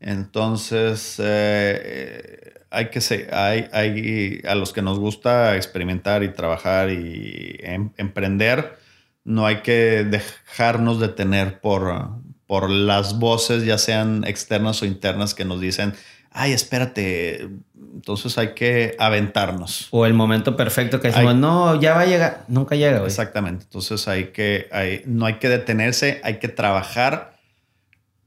Entonces, 0.00 1.16
eh, 1.18 2.54
hay 2.70 2.90
que 2.90 3.00
ser, 3.00 3.34
hay, 3.34 3.66
hay 3.72 4.40
a 4.46 4.54
los 4.54 4.72
que 4.72 4.82
nos 4.82 4.98
gusta 4.98 5.56
experimentar 5.56 6.22
y 6.22 6.32
trabajar 6.32 6.90
y 6.90 7.56
em, 7.60 7.90
emprender 7.96 8.78
no 9.26 9.44
hay 9.44 9.56
que 9.56 10.04
dejarnos 10.04 11.00
detener 11.00 11.60
por, 11.60 12.10
por 12.46 12.70
las 12.70 13.18
voces, 13.18 13.64
ya 13.64 13.76
sean 13.76 14.22
externas 14.24 14.80
o 14.82 14.86
internas, 14.86 15.34
que 15.34 15.44
nos 15.44 15.60
dicen, 15.60 15.94
ay, 16.30 16.52
espérate, 16.52 17.48
entonces 17.74 18.38
hay 18.38 18.54
que 18.54 18.94
aventarnos. 19.00 19.88
O 19.90 20.06
el 20.06 20.14
momento 20.14 20.56
perfecto 20.56 21.00
que 21.00 21.08
decimos, 21.08 21.34
no, 21.34 21.80
ya 21.80 21.94
va 21.94 22.02
a 22.02 22.06
llegar, 22.06 22.44
nunca 22.46 22.76
llega. 22.76 23.04
Exactamente, 23.04 23.64
entonces 23.64 24.06
hay 24.06 24.28
que, 24.28 24.68
hay, 24.70 25.02
no 25.06 25.26
hay 25.26 25.34
que 25.34 25.48
detenerse, 25.48 26.20
hay 26.22 26.38
que 26.38 26.46
trabajar 26.46 27.36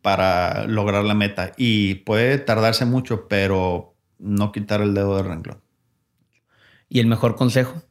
para 0.01 0.65
lograr 0.65 1.05
la 1.05 1.13
meta. 1.13 1.53
Y 1.55 1.95
puede 1.95 2.39
tardarse 2.39 2.83
mucho, 2.83 3.29
pero 3.29 3.95
no 4.17 4.51
quitar 4.51 4.81
el 4.81 4.93
dedo 4.93 5.15
del 5.15 5.27
renglón. 5.27 5.61
¿Y 6.89 6.99
el 6.99 7.07
mejor 7.07 7.37
consejo? 7.37 7.83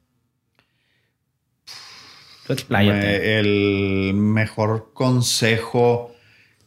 el 2.70 4.12
mejor 4.14 4.90
consejo 4.92 6.14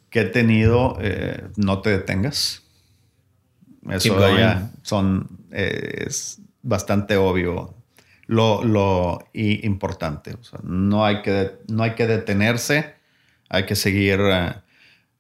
que 0.10 0.22
he 0.22 0.26
tenido, 0.26 0.98
eh, 1.02 1.44
no 1.58 1.82
te 1.82 1.90
detengas. 1.92 2.64
Eso 3.90 4.38
ya 4.38 4.70
son, 4.84 5.28
eh, 5.52 6.06
es 6.08 6.40
bastante 6.62 7.18
obvio 7.18 7.74
lo, 8.32 8.64
lo 8.64 9.28
importante. 9.34 10.36
no, 10.64 11.06
hay 11.06 11.22
que, 11.22 11.52
no 11.68 11.84
hay 11.84 11.96
que 11.96 12.08
detenerse, 12.08 12.96
hay 13.50 13.66
que 13.66 13.76
seguir 13.76 14.20
eh, 14.22 14.54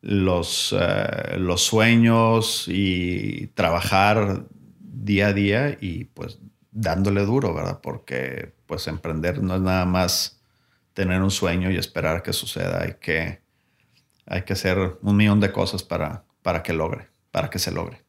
los, 0.01 0.73
eh, 0.79 1.37
los 1.37 1.61
sueños 1.61 2.65
y 2.69 3.47
trabajar 3.47 4.45
día 4.79 5.27
a 5.27 5.33
día 5.33 5.77
y 5.81 6.05
pues 6.05 6.39
dándole 6.71 7.25
duro, 7.25 7.53
¿verdad? 7.53 7.79
Porque 7.83 8.53
pues 8.65 8.87
emprender 8.87 9.43
no 9.43 9.55
es 9.55 9.61
nada 9.61 9.85
más 9.85 10.40
tener 10.93 11.21
un 11.21 11.31
sueño 11.31 11.71
y 11.71 11.77
esperar 11.77 12.23
que 12.23 12.33
suceda. 12.33 12.83
Hay 12.83 12.95
que, 12.99 13.41
hay 14.25 14.43
que 14.43 14.53
hacer 14.53 14.97
un 15.01 15.15
millón 15.15 15.39
de 15.39 15.51
cosas 15.51 15.83
para, 15.83 16.25
para 16.41 16.63
que 16.63 16.73
logre, 16.73 17.07
para 17.31 17.49
que 17.49 17.59
se 17.59 17.71
logre. 17.71 18.03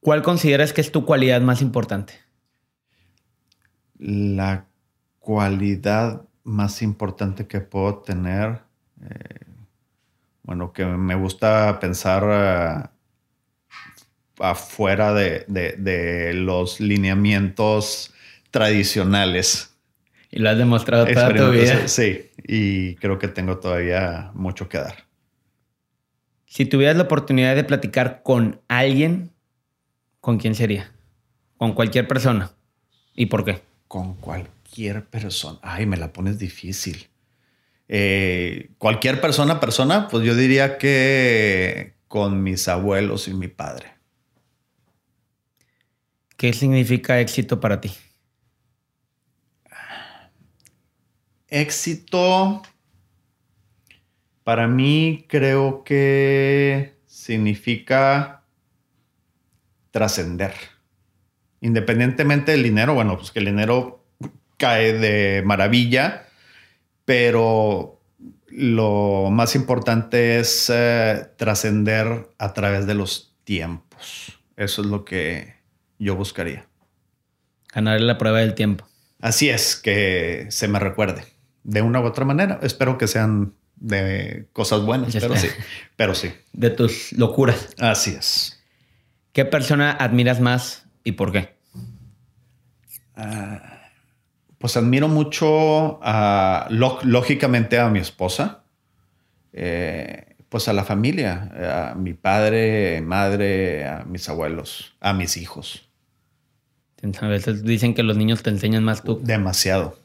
¿Cuál 0.00 0.22
consideras 0.22 0.72
que 0.72 0.80
es 0.80 0.92
tu 0.92 1.04
cualidad 1.04 1.40
más 1.40 1.60
importante? 1.60 2.14
La 3.98 4.66
cualidad 5.18 6.22
más 6.44 6.82
importante 6.82 7.46
que 7.46 7.60
puedo 7.60 7.98
tener, 7.98 8.62
eh, 9.02 9.44
bueno, 10.42 10.72
que 10.72 10.86
me 10.86 11.14
gusta 11.14 11.78
pensar 11.78 12.24
eh, 12.30 12.88
afuera 14.38 15.12
de, 15.12 16.32
los 16.34 16.80
lineamientos 16.80 18.14
tradicionales. 18.50 19.67
Y 20.30 20.40
lo 20.40 20.50
has 20.50 20.58
demostrado 20.58 21.06
toda 21.06 21.34
tu 21.34 21.50
vida. 21.50 21.88
Sí, 21.88 22.30
y 22.46 22.94
creo 22.96 23.18
que 23.18 23.28
tengo 23.28 23.58
todavía 23.58 24.30
mucho 24.34 24.68
que 24.68 24.78
dar. 24.78 25.08
Si 26.46 26.64
tuvieras 26.64 26.96
la 26.96 27.04
oportunidad 27.04 27.54
de 27.54 27.64
platicar 27.64 28.22
con 28.22 28.60
alguien, 28.68 29.30
¿con 30.20 30.38
quién 30.38 30.54
sería? 30.54 30.92
Con 31.56 31.72
cualquier 31.72 32.08
persona. 32.08 32.52
¿Y 33.14 33.26
por 33.26 33.44
qué? 33.44 33.60
Con 33.86 34.14
cualquier 34.14 35.04
persona. 35.04 35.58
Ay, 35.62 35.86
me 35.86 35.96
la 35.96 36.12
pones 36.12 36.38
difícil. 36.38 37.08
Eh, 37.88 38.70
cualquier 38.78 39.20
persona, 39.20 39.60
persona, 39.60 40.08
pues 40.08 40.24
yo 40.24 40.34
diría 40.34 40.78
que 40.78 41.94
con 42.06 42.42
mis 42.42 42.68
abuelos 42.68 43.28
y 43.28 43.34
mi 43.34 43.48
padre. 43.48 43.94
¿Qué 46.36 46.52
significa 46.52 47.20
éxito 47.20 47.60
para 47.60 47.80
ti? 47.80 47.90
Éxito, 51.48 52.62
para 54.44 54.68
mí 54.68 55.24
creo 55.28 55.82
que 55.82 56.94
significa 57.06 58.44
trascender. 59.90 60.54
Independientemente 61.60 62.52
del 62.52 62.62
dinero, 62.62 62.94
bueno, 62.94 63.16
pues 63.16 63.30
que 63.30 63.40
el 63.40 63.46
dinero 63.46 64.04
cae 64.58 64.92
de 64.92 65.42
maravilla, 65.44 66.26
pero 67.04 68.00
lo 68.48 69.28
más 69.30 69.54
importante 69.54 70.38
es 70.38 70.70
eh, 70.72 71.26
trascender 71.36 72.28
a 72.38 72.52
través 72.52 72.86
de 72.86 72.94
los 72.94 73.36
tiempos. 73.44 74.38
Eso 74.56 74.82
es 74.82 74.88
lo 74.88 75.04
que 75.04 75.54
yo 75.98 76.16
buscaría. 76.16 76.66
Ganarle 77.72 78.06
la 78.06 78.18
prueba 78.18 78.38
del 78.40 78.54
tiempo. 78.54 78.86
Así 79.20 79.48
es, 79.48 79.76
que 79.76 80.46
se 80.50 80.68
me 80.68 80.78
recuerde. 80.78 81.37
De 81.68 81.82
una 81.82 82.00
u 82.00 82.04
otra 82.06 82.24
manera. 82.24 82.60
Espero 82.62 82.96
que 82.96 83.06
sean 83.06 83.52
de 83.76 84.48
cosas 84.54 84.86
buenas, 84.86 85.14
pero 85.14 85.36
sí. 85.36 85.48
Pero 85.96 86.14
sí. 86.14 86.32
De 86.54 86.70
tus 86.70 87.12
locuras. 87.12 87.68
Así 87.78 88.12
es. 88.12 88.58
¿Qué 89.32 89.44
persona 89.44 89.92
admiras 89.92 90.40
más 90.40 90.86
y 91.04 91.12
por 91.12 91.30
qué? 91.30 91.58
Ah, 93.14 93.90
pues 94.56 94.78
admiro 94.78 95.08
mucho, 95.08 96.00
lógicamente, 97.04 97.78
a 97.78 97.90
mi 97.90 97.98
esposa. 97.98 98.64
Eh, 99.52 100.36
pues 100.48 100.68
a 100.68 100.72
la 100.72 100.84
familia, 100.84 101.90
a 101.90 101.94
mi 101.96 102.14
padre, 102.14 103.02
madre, 103.02 103.86
a 103.86 104.04
mis 104.04 104.26
abuelos, 104.30 104.94
a 105.00 105.12
mis 105.12 105.36
hijos. 105.36 105.86
A 107.20 107.26
veces 107.26 107.62
dicen 107.62 107.92
que 107.92 108.02
los 108.02 108.16
niños 108.16 108.42
te 108.42 108.48
enseñan 108.48 108.84
más 108.84 109.02
tú. 109.02 109.20
Demasiado. 109.22 109.98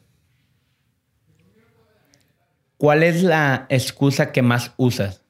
¿Cuál 2.84 3.04
es 3.04 3.24
la 3.24 3.66
excusa 3.70 4.34
que 4.34 4.42
más 4.42 4.74
usas? 4.76 5.22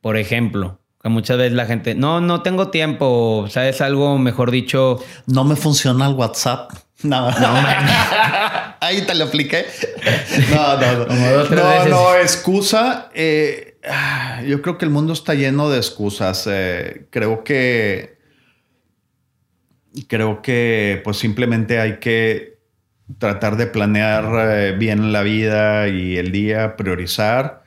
Por 0.00 0.16
ejemplo, 0.16 0.78
que 1.02 1.08
muchas 1.08 1.36
veces 1.36 1.54
la 1.54 1.66
gente, 1.66 1.96
no, 1.96 2.20
no 2.20 2.42
tengo 2.42 2.68
tiempo, 2.68 3.48
¿sabes 3.50 3.80
algo 3.80 4.16
mejor 4.16 4.52
dicho? 4.52 5.04
No 5.26 5.42
me 5.42 5.56
funciona 5.56 6.06
el 6.06 6.14
WhatsApp. 6.14 6.70
No, 7.02 7.30
no, 7.30 7.48
Ahí 8.80 9.02
te 9.02 9.14
lo 9.16 9.24
apliqué. 9.24 9.66
No, 10.50 10.76
no, 10.76 11.06
no. 11.06 11.44
no, 11.50 11.86
no, 11.86 12.14
excusa. 12.14 13.10
Eh, 13.12 13.80
yo 14.46 14.62
creo 14.62 14.78
que 14.78 14.84
el 14.84 14.92
mundo 14.92 15.14
está 15.14 15.34
lleno 15.34 15.70
de 15.70 15.78
excusas. 15.78 16.46
Eh, 16.48 17.08
creo 17.10 17.42
que 17.42 18.18
creo 20.06 20.42
que 20.42 21.00
pues 21.02 21.16
simplemente 21.16 21.80
hay 21.80 21.98
que 21.98 22.57
tratar 23.16 23.56
de 23.56 23.66
planear 23.66 24.50
eh, 24.50 24.72
bien 24.72 25.12
la 25.12 25.22
vida 25.22 25.88
y 25.88 26.16
el 26.16 26.30
día, 26.30 26.76
priorizar 26.76 27.64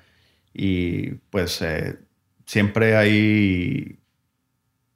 y 0.53 1.15
pues 1.31 1.61
eh, 1.61 1.97
siempre 2.45 2.95
hay 2.95 3.99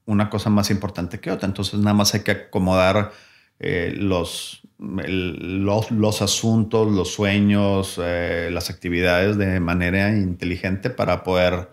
una 0.05 0.29
cosa 0.29 0.49
más 0.49 0.69
importante 0.69 1.19
que 1.19 1.31
otra. 1.31 1.47
Entonces 1.47 1.79
nada 1.79 1.95
más 1.95 2.13
hay 2.13 2.21
que 2.21 2.31
acomodar 2.31 3.11
eh, 3.59 3.93
los, 3.97 4.61
los, 4.77 6.21
asuntos, 6.21 6.91
los 6.91 7.13
sueños, 7.13 7.97
las 7.97 8.69
actividades 8.69 9.37
de 9.37 9.59
manera 9.59 10.09
inteligente 10.09 10.89
para 10.89 11.23
poder 11.23 11.69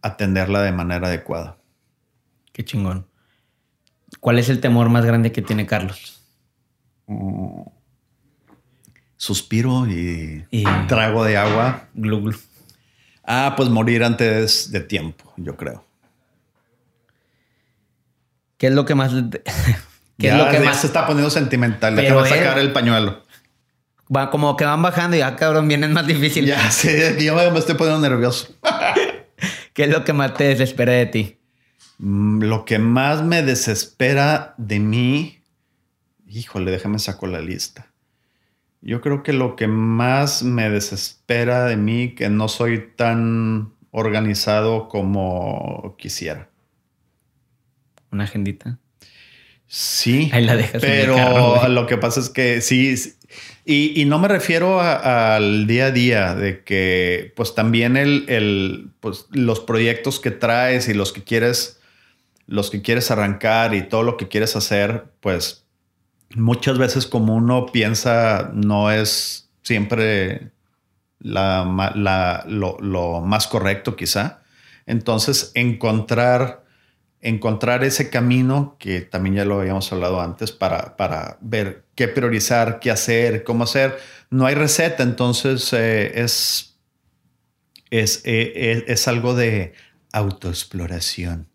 atenderla 0.00 0.62
de 0.62 0.72
manera 0.72 1.08
adecuada. 1.08 1.58
Qué 2.52 2.64
chingón. 2.64 3.06
¿Cuál 4.20 4.38
es 4.38 4.48
el 4.48 4.60
temor 4.60 4.88
más 4.88 5.04
grande 5.04 5.32
que 5.32 5.42
tiene 5.42 5.66
Carlos? 5.66 6.15
Suspiro 9.16 9.86
y, 9.86 10.44
trago 10.88 11.24
de 11.24 11.36
agua. 11.36 11.88
Glu, 11.94 12.34
Ah, 13.24 13.54
pues 13.56 13.68
morir 13.68 14.04
antes 14.04 14.70
de 14.70 14.80
tiempo, 14.80 15.32
yo 15.36 15.56
creo. 15.56 15.84
¿Qué 18.56 18.68
es 18.68 18.72
lo 18.72 18.84
que 18.84 18.94
más... 18.94 19.12
¿Qué 20.18 20.28
es 20.28 20.34
lo 20.34 20.48
que 20.48 20.60
más 20.60 20.80
se 20.80 20.86
está 20.86 21.06
poniendo 21.06 21.30
sentimental? 21.30 21.94
Déjame 21.96 22.28
sacar 22.28 22.58
el 22.58 22.72
pañuelo. 22.72 23.22
Va 24.14 24.30
como 24.30 24.56
que 24.56 24.64
van 24.64 24.80
bajando 24.80 25.16
y 25.16 25.20
ya, 25.20 25.34
cabrón, 25.36 25.68
vienen 25.68 25.92
más 25.92 26.06
difícil. 26.06 26.46
Ya, 26.46 26.70
sí, 26.70 26.88
yo 27.20 27.34
me 27.34 27.58
estoy 27.58 27.74
poniendo 27.74 28.08
nervioso. 28.08 28.48
¿Qué 29.74 29.84
es 29.84 29.90
lo 29.90 30.04
que 30.04 30.12
más 30.12 30.34
te 30.34 30.44
desespera 30.44 30.92
de 30.92 31.06
ti? 31.06 31.38
Mm, 31.98 32.44
lo 32.44 32.64
que 32.64 32.78
más 32.78 33.22
me 33.22 33.42
desespera 33.42 34.54
de 34.56 34.78
mí, 34.78 35.35
híjole, 36.28 36.70
déjame 36.70 36.98
saco 36.98 37.26
la 37.26 37.40
lista. 37.40 37.92
Yo 38.80 39.00
creo 39.00 39.22
que 39.22 39.32
lo 39.32 39.56
que 39.56 39.66
más 39.66 40.42
me 40.42 40.70
desespera 40.70 41.64
de 41.64 41.76
mí, 41.76 42.14
que 42.14 42.28
no 42.28 42.48
soy 42.48 42.92
tan 42.94 43.72
organizado 43.90 44.88
como 44.88 45.96
quisiera. 45.98 46.50
¿Una 48.12 48.24
agendita? 48.24 48.78
Sí. 49.66 50.30
Ahí 50.32 50.44
la 50.44 50.56
dejas. 50.56 50.80
Pero 50.80 51.68
lo 51.68 51.86
que 51.86 51.96
pasa 51.96 52.20
es 52.20 52.30
que 52.30 52.60
sí. 52.60 52.94
Y, 53.64 54.04
no 54.04 54.20
me 54.20 54.28
refiero 54.28 54.80
al 54.80 55.66
día 55.66 55.86
a 55.86 55.90
día, 55.90 56.34
de 56.34 56.62
que 56.62 57.32
pues 57.34 57.54
también 57.54 57.96
el, 57.96 58.90
pues, 59.00 59.26
los 59.32 59.58
proyectos 59.60 60.20
que 60.20 60.30
traes 60.30 60.88
y 60.88 60.94
los 60.94 61.12
que 61.12 61.24
quieres 61.24 61.80
los 62.46 62.70
que 62.70 62.80
quieres 62.80 63.10
arrancar 63.10 63.74
y 63.74 63.82
todo 63.82 64.04
lo 64.04 64.16
que 64.16 64.28
quieres 64.28 64.54
hacer, 64.54 65.06
pues 65.18 65.65
muchas 66.34 66.78
veces 66.78 67.06
como 67.06 67.34
uno 67.34 67.66
piensa 67.66 68.50
no 68.52 68.90
es 68.90 69.50
siempre 69.62 70.52
la, 71.20 72.44
lo, 72.46 73.20
más 73.20 73.46
correcto 73.46 73.96
quizá. 73.96 74.42
Entonces 74.86 75.50
encontrar, 75.54 76.64
encontrar 77.20 77.84
ese 77.84 78.10
camino, 78.10 78.76
que 78.78 79.00
también 79.00 79.36
ya 79.36 79.44
lo 79.44 79.60
habíamos 79.60 79.92
hablado 79.92 80.20
antes, 80.20 80.52
para, 80.52 80.96
para 80.96 81.38
ver 81.40 81.84
qué 81.94 82.08
priorizar, 82.08 82.78
qué 82.78 82.90
hacer, 82.90 83.42
cómo 83.44 83.64
hacer. 83.64 83.98
No 84.30 84.46
hay 84.46 84.54
receta, 84.54 85.02
entonces 85.02 85.72
eh, 85.72 86.20
es, 86.22 86.78
es, 87.90 88.22
eh, 88.24 88.84
es 88.86 89.08
algo 89.08 89.34
de 89.34 89.74
autoexploración. 90.12 91.48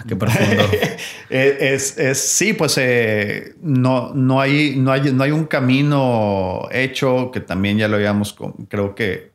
Ah, 0.00 0.04
qué 0.08 0.16
profundo. 0.16 0.64
es, 1.30 2.18
sí, 2.18 2.54
pues 2.54 2.78
eh, 2.78 3.54
no, 3.60 4.14
no, 4.14 4.40
hay, 4.40 4.76
no, 4.76 4.92
hay, 4.92 5.12
no 5.12 5.24
hay 5.24 5.30
un 5.30 5.44
camino 5.44 6.68
hecho 6.72 7.30
que 7.30 7.40
también 7.40 7.76
ya 7.76 7.88
lo 7.88 7.96
habíamos, 7.96 8.34
creo 8.68 8.94
que 8.94 9.32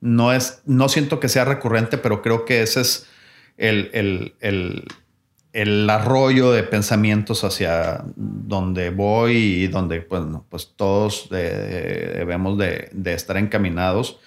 no 0.00 0.32
es, 0.32 0.62
no 0.66 0.88
siento 0.88 1.18
que 1.18 1.28
sea 1.28 1.44
recurrente, 1.44 1.98
pero 1.98 2.22
creo 2.22 2.44
que 2.44 2.62
ese 2.62 2.82
es 2.82 3.08
el, 3.56 4.34
el, 4.40 5.90
arroyo 5.90 6.52
de 6.52 6.62
pensamientos 6.62 7.42
hacia 7.42 8.04
donde 8.16 8.90
voy 8.90 9.36
y 9.36 9.66
donde 9.68 10.00
pues, 10.00 10.22
pues 10.48 10.74
todos 10.76 11.28
debemos 11.30 12.58
de, 12.58 12.88
de 12.92 13.14
estar 13.14 13.36
encaminados 13.36 14.18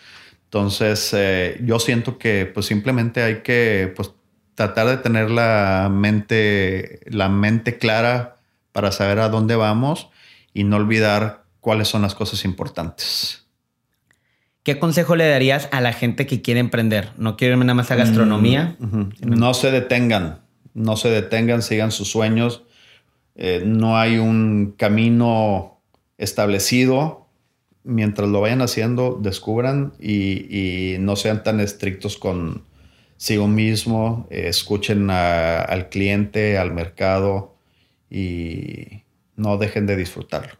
Entonces, 0.45 1.11
eh, 1.13 1.59
yo 1.63 1.79
siento 1.79 2.17
que 2.17 2.45
pues 2.45 2.65
simplemente 2.65 3.21
hay 3.21 3.41
que 3.41 3.93
pues, 3.95 4.11
tratar 4.57 4.87
de 4.87 4.97
tener 4.97 5.29
la 5.29 5.87
mente, 5.91 7.01
la 7.05 7.29
mente 7.29 7.77
clara 7.77 8.37
para 8.71 8.91
saber 8.91 9.19
a 9.19 9.29
dónde 9.29 9.55
vamos 9.55 10.09
y 10.51 10.63
no 10.63 10.77
olvidar 10.77 11.43
cuáles 11.61 11.89
son 11.89 12.01
las 12.01 12.15
cosas 12.15 12.43
importantes. 12.43 13.45
¿Qué 14.63 14.79
consejo 14.79 15.15
le 15.15 15.29
darías 15.29 15.69
a 15.71 15.79
la 15.79 15.93
gente 15.93 16.25
que 16.25 16.41
quiere 16.41 16.59
emprender? 16.59 17.11
No 17.17 17.37
quiero 17.37 17.51
irme 17.53 17.65
nada 17.65 17.75
más 17.75 17.91
a 17.91 17.95
gastronomía. 17.97 18.75
Mm, 18.79 19.09
no 19.27 19.53
se 19.53 19.69
detengan, 19.69 20.39
no 20.73 20.97
se 20.97 21.09
detengan, 21.09 21.61
sigan 21.61 21.91
sus 21.91 22.09
sueños. 22.09 22.63
Eh, 23.35 23.61
no 23.63 23.99
hay 23.99 24.17
un 24.17 24.73
camino 24.75 25.81
establecido. 26.17 27.27
Mientras 27.83 28.27
lo 28.27 28.41
vayan 28.41 28.63
haciendo, 28.63 29.19
descubran 29.21 29.93
y, 29.99 30.95
no 30.99 31.15
sean 31.15 31.43
tan 31.43 31.59
estrictos 31.59 32.17
con 32.17 32.63
sigo 33.18 33.47
mismo. 33.47 34.28
escuchen 34.30 35.09
al 35.09 35.89
cliente, 35.89 36.57
al 36.57 36.74
mercado 36.74 37.55
y 38.09 39.03
no 39.36 39.57
dejen 39.57 39.86
de 39.86 39.95
disfrutarlo. 39.95 40.53